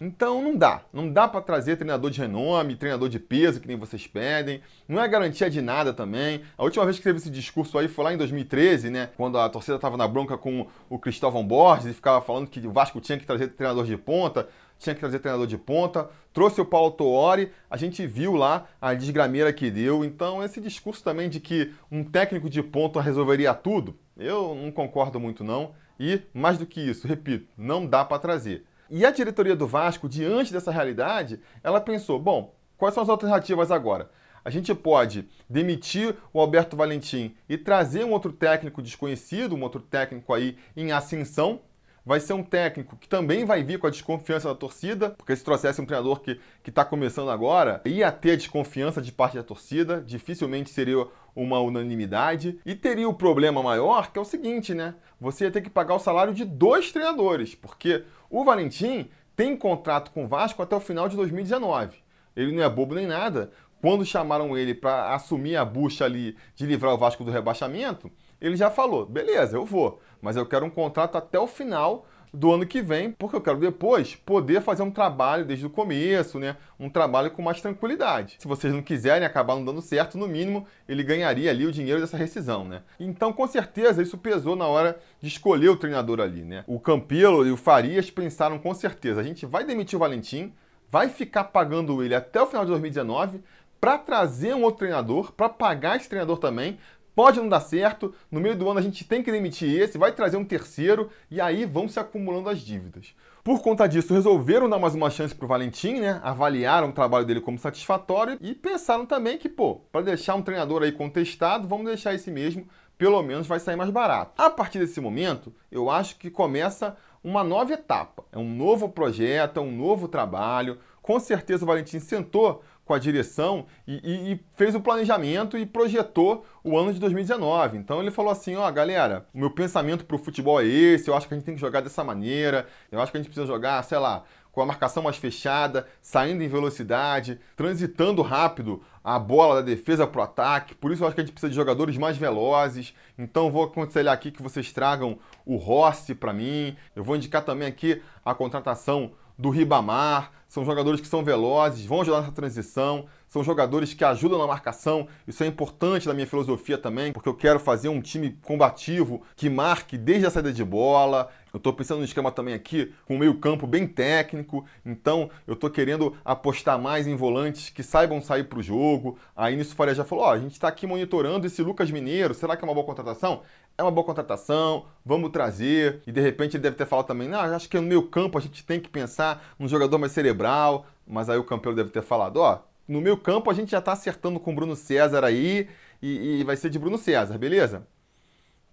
Então 0.00 0.42
não 0.42 0.56
dá, 0.56 0.82
não 0.92 1.10
dá 1.10 1.26
para 1.26 1.40
trazer 1.40 1.76
treinador 1.76 2.10
de 2.10 2.20
renome, 2.20 2.76
treinador 2.76 3.08
de 3.08 3.18
peso 3.18 3.60
que 3.60 3.66
nem 3.66 3.76
vocês 3.76 4.06
pedem. 4.06 4.60
Não 4.86 5.02
é 5.02 5.08
garantia 5.08 5.48
de 5.48 5.62
nada 5.62 5.92
também. 5.92 6.42
A 6.58 6.64
última 6.64 6.84
vez 6.84 6.98
que 6.98 7.04
teve 7.04 7.18
esse 7.18 7.30
discurso 7.30 7.78
aí 7.78 7.88
foi 7.88 8.04
lá 8.04 8.12
em 8.12 8.16
2013, 8.16 8.90
né, 8.90 9.10
quando 9.16 9.38
a 9.38 9.48
torcida 9.48 9.76
estava 9.76 9.96
na 9.96 10.06
bronca 10.06 10.36
com 10.36 10.66
o 10.90 10.98
Cristóvão 10.98 11.46
Borges 11.46 11.86
e 11.86 11.94
ficava 11.94 12.20
falando 12.20 12.48
que 12.48 12.60
o 12.66 12.70
Vasco 12.70 13.00
tinha 13.00 13.18
que 13.18 13.24
trazer 13.24 13.48
treinador 13.48 13.86
de 13.86 13.96
ponta 13.96 14.48
tinha 14.78 14.94
que 14.94 15.00
trazer 15.00 15.18
treinador 15.18 15.46
de 15.46 15.56
ponta, 15.56 16.08
trouxe 16.32 16.60
o 16.60 16.64
Paulo 16.64 16.90
Toori, 16.90 17.50
a 17.70 17.76
gente 17.76 18.06
viu 18.06 18.34
lá 18.34 18.66
a 18.80 18.94
desgrameira 18.94 19.52
que 19.52 19.70
deu. 19.70 20.04
Então, 20.04 20.42
esse 20.42 20.60
discurso 20.60 21.02
também 21.02 21.28
de 21.28 21.40
que 21.40 21.72
um 21.90 22.04
técnico 22.04 22.48
de 22.48 22.62
ponta 22.62 23.00
resolveria 23.00 23.54
tudo, 23.54 23.98
eu 24.16 24.54
não 24.54 24.70
concordo 24.70 25.18
muito 25.18 25.42
não. 25.42 25.72
E, 25.98 26.20
mais 26.34 26.58
do 26.58 26.66
que 26.66 26.80
isso, 26.80 27.08
repito, 27.08 27.48
não 27.56 27.86
dá 27.86 28.04
para 28.04 28.18
trazer. 28.18 28.66
E 28.88 29.04
a 29.04 29.10
diretoria 29.10 29.56
do 29.56 29.66
Vasco, 29.66 30.08
diante 30.08 30.52
dessa 30.52 30.70
realidade, 30.70 31.40
ela 31.62 31.80
pensou: 31.80 32.18
bom, 32.18 32.54
quais 32.76 32.94
são 32.94 33.02
as 33.02 33.08
alternativas 33.08 33.70
agora? 33.70 34.10
A 34.44 34.50
gente 34.50 34.72
pode 34.72 35.28
demitir 35.50 36.14
o 36.32 36.40
Alberto 36.40 36.76
Valentim 36.76 37.34
e 37.48 37.58
trazer 37.58 38.04
um 38.04 38.12
outro 38.12 38.32
técnico 38.32 38.80
desconhecido, 38.80 39.56
um 39.56 39.62
outro 39.62 39.80
técnico 39.80 40.32
aí 40.32 40.56
em 40.76 40.92
ascensão, 40.92 41.62
vai 42.04 42.20
ser 42.20 42.34
um 42.34 42.44
técnico 42.44 42.96
que 42.96 43.08
também 43.08 43.44
vai 43.44 43.64
vir 43.64 43.80
com 43.80 43.88
a 43.88 43.90
desconfiança 43.90 44.46
da 44.48 44.54
torcida, 44.54 45.10
porque 45.10 45.34
se 45.34 45.42
trouxesse 45.42 45.80
um 45.80 45.84
treinador 45.84 46.20
que 46.20 46.38
está 46.64 46.84
começando 46.84 47.28
agora, 47.28 47.82
ia 47.84 48.12
ter 48.12 48.36
desconfiança 48.36 49.02
de 49.02 49.10
parte 49.10 49.36
da 49.36 49.42
torcida, 49.42 50.00
dificilmente 50.00 50.70
seria 50.70 51.04
uma 51.36 51.60
unanimidade. 51.60 52.58
E 52.64 52.74
teria 52.74 53.08
o 53.08 53.14
problema 53.14 53.62
maior, 53.62 54.10
que 54.10 54.18
é 54.18 54.22
o 54.22 54.24
seguinte, 54.24 54.74
né? 54.74 54.94
Você 55.20 55.44
ia 55.44 55.50
ter 55.50 55.60
que 55.60 55.70
pagar 55.70 55.94
o 55.94 56.00
salário 56.00 56.32
de 56.32 56.44
dois 56.44 56.90
treinadores, 56.90 57.54
porque 57.54 58.02
o 58.30 58.42
Valentim 58.42 59.08
tem 59.36 59.54
contrato 59.54 60.10
com 60.10 60.24
o 60.24 60.28
Vasco 60.28 60.62
até 60.62 60.74
o 60.74 60.80
final 60.80 61.08
de 61.08 61.16
2019. 61.16 61.98
Ele 62.34 62.52
não 62.52 62.62
é 62.62 62.68
bobo 62.68 62.94
nem 62.94 63.06
nada. 63.06 63.50
Quando 63.80 64.04
chamaram 64.04 64.56
ele 64.56 64.74
para 64.74 65.14
assumir 65.14 65.56
a 65.56 65.64
bucha 65.64 66.06
ali 66.06 66.36
de 66.54 66.64
livrar 66.64 66.94
o 66.94 66.98
Vasco 66.98 67.22
do 67.22 67.30
rebaixamento, 67.30 68.10
ele 68.40 68.56
já 68.56 68.70
falou: 68.70 69.04
beleza, 69.04 69.56
eu 69.56 69.64
vou, 69.64 70.00
mas 70.20 70.36
eu 70.36 70.46
quero 70.46 70.64
um 70.64 70.70
contrato 70.70 71.16
até 71.16 71.38
o 71.38 71.46
final 71.46 72.06
do 72.32 72.52
ano 72.52 72.66
que 72.66 72.82
vem, 72.82 73.12
porque 73.12 73.36
eu 73.36 73.40
quero 73.40 73.58
depois 73.58 74.14
poder 74.14 74.60
fazer 74.60 74.82
um 74.82 74.90
trabalho 74.90 75.44
desde 75.44 75.66
o 75.66 75.70
começo, 75.70 76.38
né? 76.38 76.56
Um 76.78 76.88
trabalho 76.88 77.30
com 77.30 77.42
mais 77.42 77.60
tranquilidade. 77.60 78.36
Se 78.38 78.48
vocês 78.48 78.72
não 78.72 78.82
quiserem 78.82 79.26
acabar 79.26 79.54
não 79.54 79.64
dando 79.64 79.80
certo, 79.80 80.18
no 80.18 80.28
mínimo 80.28 80.66
ele 80.88 81.02
ganharia 81.02 81.50
ali 81.50 81.66
o 81.66 81.72
dinheiro 81.72 82.00
dessa 82.00 82.16
rescisão, 82.16 82.64
né? 82.64 82.82
Então, 82.98 83.32
com 83.32 83.46
certeza, 83.46 84.02
isso 84.02 84.18
pesou 84.18 84.56
na 84.56 84.66
hora 84.66 84.98
de 85.20 85.28
escolher 85.28 85.68
o 85.68 85.76
treinador 85.76 86.20
ali, 86.20 86.42
né? 86.42 86.64
O 86.66 86.78
Campelo 86.78 87.46
e 87.46 87.50
o 87.50 87.56
Farias 87.56 88.10
pensaram 88.10 88.58
com 88.58 88.74
certeza: 88.74 89.20
a 89.20 89.24
gente 89.24 89.46
vai 89.46 89.64
demitir 89.64 89.96
o 89.96 90.00
Valentim, 90.00 90.52
vai 90.88 91.08
ficar 91.08 91.44
pagando 91.44 92.02
ele 92.02 92.14
até 92.14 92.40
o 92.40 92.46
final 92.46 92.64
de 92.64 92.70
2019 92.70 93.40
para 93.80 93.98
trazer 93.98 94.54
um 94.54 94.62
outro 94.62 94.80
treinador, 94.80 95.32
para 95.32 95.48
pagar 95.48 95.96
esse 95.96 96.08
treinador 96.08 96.38
também, 96.38 96.78
Pode 97.16 97.40
não 97.40 97.48
dar 97.48 97.60
certo, 97.60 98.14
no 98.30 98.38
meio 98.38 98.54
do 98.54 98.68
ano 98.68 98.78
a 98.78 98.82
gente 98.82 99.02
tem 99.02 99.22
que 99.22 99.32
demitir 99.32 99.80
esse, 99.80 99.96
vai 99.96 100.12
trazer 100.12 100.36
um 100.36 100.44
terceiro 100.44 101.08
e 101.30 101.40
aí 101.40 101.64
vão 101.64 101.88
se 101.88 101.98
acumulando 101.98 102.50
as 102.50 102.58
dívidas. 102.58 103.14
Por 103.42 103.62
conta 103.62 103.86
disso, 103.86 104.12
resolveram 104.12 104.68
dar 104.68 104.78
mais 104.78 104.94
uma 104.94 105.08
chance 105.08 105.34
para 105.34 105.46
o 105.46 105.48
Valentim, 105.48 105.94
né? 105.94 106.20
Avaliaram 106.22 106.90
o 106.90 106.92
trabalho 106.92 107.24
dele 107.24 107.40
como 107.40 107.58
satisfatório 107.58 108.36
e 108.38 108.54
pensaram 108.54 109.06
também 109.06 109.38
que, 109.38 109.48
pô, 109.48 109.76
para 109.90 110.02
deixar 110.02 110.34
um 110.34 110.42
treinador 110.42 110.82
aí 110.82 110.92
contestado, 110.92 111.66
vamos 111.66 111.86
deixar 111.86 112.12
esse 112.12 112.30
mesmo, 112.30 112.68
pelo 112.98 113.22
menos 113.22 113.46
vai 113.46 113.60
sair 113.60 113.76
mais 113.76 113.88
barato. 113.88 114.32
A 114.36 114.50
partir 114.50 114.78
desse 114.78 115.00
momento, 115.00 115.54
eu 115.72 115.88
acho 115.88 116.16
que 116.18 116.28
começa 116.28 116.98
uma 117.24 117.42
nova 117.42 117.72
etapa. 117.72 118.26
É 118.30 118.36
um 118.36 118.54
novo 118.54 118.90
projeto, 118.90 119.58
é 119.58 119.62
um 119.62 119.74
novo 119.74 120.06
trabalho. 120.06 120.78
Com 121.00 121.18
certeza 121.18 121.64
o 121.64 121.66
Valentim 121.66 121.98
sentou 121.98 122.62
com 122.86 122.94
a 122.94 122.98
direção 122.98 123.66
e, 123.86 123.94
e, 123.96 124.32
e, 124.32 124.40
fez 124.56 124.74
o 124.74 124.80
planejamento 124.80 125.58
e 125.58 125.66
projetou 125.66 126.46
o 126.62 126.78
ano 126.78 126.94
de 126.94 127.00
2019. 127.00 127.76
Então 127.76 128.00
ele 128.00 128.12
falou 128.12 128.30
assim: 128.30 128.54
ó, 128.54 128.70
galera, 128.70 129.26
o 129.34 129.38
meu 129.38 129.50
pensamento 129.50 130.04
para 130.04 130.14
o 130.14 130.18
futebol 130.18 130.60
é 130.60 130.64
esse, 130.64 131.10
eu 131.10 131.16
acho 131.16 131.26
que 131.26 131.34
a 131.34 131.36
gente 131.36 131.44
tem 131.44 131.56
que 131.56 131.60
jogar 131.60 131.80
dessa 131.80 132.04
maneira, 132.04 132.66
eu 132.90 133.00
acho 133.00 133.10
que 133.10 133.18
a 133.18 133.20
gente 133.20 133.28
precisa 133.28 133.46
jogar, 133.46 133.82
sei 133.82 133.98
lá, 133.98 134.22
com 134.52 134.62
a 134.62 134.66
marcação 134.66 135.02
mais 135.02 135.16
fechada, 135.16 135.86
saindo 136.00 136.42
em 136.42 136.48
velocidade, 136.48 137.40
transitando 137.56 138.22
rápido 138.22 138.80
a 139.02 139.18
bola 139.18 139.56
da 139.56 139.62
defesa 139.62 140.06
para 140.06 140.20
o 140.20 140.24
ataque. 140.24 140.74
Por 140.74 140.92
isso 140.92 141.02
eu 141.02 141.08
acho 141.08 141.14
que 141.14 141.20
a 141.20 141.24
gente 141.24 141.32
precisa 141.32 141.50
de 141.50 141.56
jogadores 141.56 141.98
mais 141.98 142.16
velozes. 142.16 142.94
Então 143.18 143.50
vou 143.50 143.64
aconselhar 143.64 144.14
aqui 144.14 144.30
que 144.30 144.42
vocês 144.42 144.72
tragam 144.72 145.18
o 145.44 145.56
Rossi 145.56 146.14
para 146.14 146.32
mim. 146.32 146.74
Eu 146.94 147.02
vou 147.04 147.16
indicar 147.16 147.42
também 147.42 147.68
aqui 147.68 148.00
a 148.24 148.32
contratação 148.32 149.12
do 149.38 149.50
Ribamar, 149.50 150.32
são 150.48 150.64
jogadores 150.64 151.00
que 151.00 151.06
são 151.06 151.24
velozes, 151.24 151.84
vão 151.84 152.00
ajudar 152.00 152.20
nessa 152.20 152.32
transição, 152.32 153.06
são 153.28 153.42
jogadores 153.42 153.92
que 153.92 154.04
ajudam 154.04 154.38
na 154.38 154.46
marcação. 154.46 155.08
Isso 155.26 155.42
é 155.42 155.46
importante 155.46 156.06
na 156.06 156.14
minha 156.14 156.26
filosofia 156.26 156.78
também, 156.78 157.12
porque 157.12 157.28
eu 157.28 157.34
quero 157.34 157.58
fazer 157.58 157.88
um 157.88 158.00
time 158.00 158.38
combativo 158.42 159.22
que 159.34 159.50
marque 159.50 159.98
desde 159.98 160.26
a 160.26 160.30
saída 160.30 160.52
de 160.52 160.64
bola. 160.64 161.28
Eu 161.52 161.58
estou 161.58 161.72
pensando 161.72 161.98
no 161.98 162.04
esquema 162.04 162.30
também 162.30 162.54
aqui 162.54 162.92
com 163.06 163.16
um 163.16 163.18
meio-campo 163.18 163.66
bem 163.66 163.86
técnico, 163.86 164.64
então 164.84 165.30
eu 165.46 165.54
estou 165.54 165.70
querendo 165.70 166.14
apostar 166.24 166.78
mais 166.78 167.06
em 167.06 167.16
volantes 167.16 167.70
que 167.70 167.82
saibam 167.82 168.20
sair 168.20 168.44
para 168.44 168.58
o 168.58 168.62
jogo. 168.62 169.18
Aí 169.34 169.56
nisso 169.56 169.72
o 169.72 169.76
Faria 169.76 169.94
já 169.94 170.04
falou: 170.04 170.24
ó, 170.24 170.32
a 170.32 170.38
gente 170.38 170.52
está 170.52 170.68
aqui 170.68 170.86
monitorando 170.86 171.46
esse 171.46 171.62
Lucas 171.62 171.90
Mineiro, 171.90 172.34
será 172.34 172.56
que 172.56 172.64
é 172.64 172.68
uma 172.68 172.74
boa 172.74 172.86
contratação? 172.86 173.42
É 173.78 173.82
uma 173.82 173.90
boa 173.90 174.06
contratação, 174.06 174.86
vamos 175.04 175.30
trazer. 175.30 176.02
E 176.06 176.12
de 176.12 176.20
repente 176.20 176.56
ele 176.56 176.62
deve 176.62 176.76
ter 176.76 176.86
falado 176.86 177.06
também: 177.06 177.28
não, 177.28 177.40
acho 177.40 177.68
que 177.68 177.76
no 177.76 177.82
meio 177.82 178.02
campo 178.08 178.38
a 178.38 178.40
gente 178.40 178.64
tem 178.64 178.80
que 178.80 178.88
pensar 178.88 179.54
num 179.58 179.68
jogador 179.68 179.98
mais 179.98 180.12
cerebral. 180.12 180.86
Mas 181.06 181.28
aí 181.28 181.38
o 181.38 181.44
campeão 181.44 181.74
deve 181.74 181.90
ter 181.90 182.02
falado: 182.02 182.38
ó, 182.38 182.60
no 182.88 183.00
meio 183.00 183.16
campo 183.16 183.50
a 183.50 183.54
gente 183.54 183.70
já 183.70 183.78
está 183.78 183.92
acertando 183.92 184.40
com 184.40 184.52
o 184.52 184.54
Bruno 184.54 184.74
César 184.74 185.24
aí 185.24 185.68
e, 186.00 186.40
e 186.40 186.44
vai 186.44 186.56
ser 186.56 186.70
de 186.70 186.78
Bruno 186.78 186.98
César, 186.98 187.36
beleza? 187.38 187.86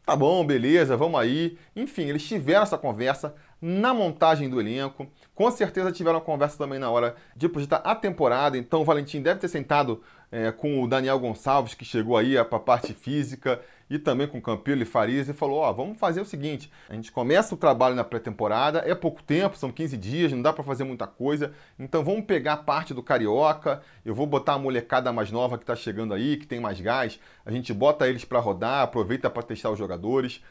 Tá 0.05 0.15
bom, 0.17 0.45
beleza, 0.45 0.97
vamos 0.97 1.19
aí. 1.19 1.57
Enfim, 1.75 2.03
eles 2.03 2.23
tiveram 2.27 2.63
essa 2.63 2.77
conversa, 2.77 3.33
na 3.61 3.93
montagem 3.93 4.49
do 4.49 4.59
elenco. 4.59 5.07
Com 5.33 5.49
certeza 5.49 5.89
tiveram 5.93 6.17
uma 6.17 6.25
conversa 6.25 6.57
também 6.57 6.77
na 6.77 6.91
hora 6.91 7.15
de 7.33 7.47
projetar 7.47 7.77
a 7.77 7.95
temporada, 7.95 8.57
então 8.57 8.81
o 8.81 8.85
Valentim 8.85 9.21
deve 9.21 9.39
ter 9.39 9.47
sentado 9.47 10.03
é, 10.29 10.51
com 10.51 10.83
o 10.83 10.87
Daniel 10.87 11.17
Gonçalves, 11.17 11.73
que 11.73 11.85
chegou 11.85 12.17
aí 12.17 12.33
para 12.43 12.57
a 12.57 12.59
parte 12.59 12.93
física, 12.93 13.61
e 13.89 13.99
também 13.99 14.27
com 14.27 14.37
o 14.37 14.41
Campilo 14.41 14.81
e 14.81 14.85
Farias, 14.85 15.29
e 15.29 15.33
falou: 15.33 15.57
Ó, 15.57 15.69
oh, 15.69 15.73
vamos 15.73 15.97
fazer 15.97 16.21
o 16.21 16.25
seguinte: 16.25 16.71
a 16.89 16.93
gente 16.93 17.11
começa 17.11 17.53
o 17.53 17.57
trabalho 17.57 17.95
na 17.95 18.03
pré-temporada, 18.03 18.83
é 18.85 18.95
pouco 18.95 19.21
tempo, 19.21 19.57
são 19.57 19.71
15 19.71 19.97
dias, 19.97 20.31
não 20.31 20.41
dá 20.41 20.51
para 20.51 20.63
fazer 20.63 20.83
muita 20.83 21.07
coisa, 21.07 21.53
então 21.77 22.03
vamos 22.03 22.25
pegar 22.25 22.57
parte 22.57 22.93
do 22.93 23.03
Carioca, 23.03 23.81
eu 24.05 24.15
vou 24.15 24.25
botar 24.25 24.53
a 24.53 24.59
molecada 24.59 25.11
mais 25.11 25.31
nova 25.31 25.57
que 25.57 25.63
está 25.63 25.75
chegando 25.75 26.13
aí, 26.13 26.37
que 26.37 26.47
tem 26.47 26.59
mais 26.59 26.79
gás, 26.79 27.19
a 27.45 27.51
gente 27.51 27.73
bota 27.73 28.07
eles 28.07 28.25
para 28.25 28.39
rodar, 28.39 28.81
aproveita 28.81 29.29
para 29.29 29.43
testar 29.43 29.71
os 29.71 29.79
jogadores 29.79 30.41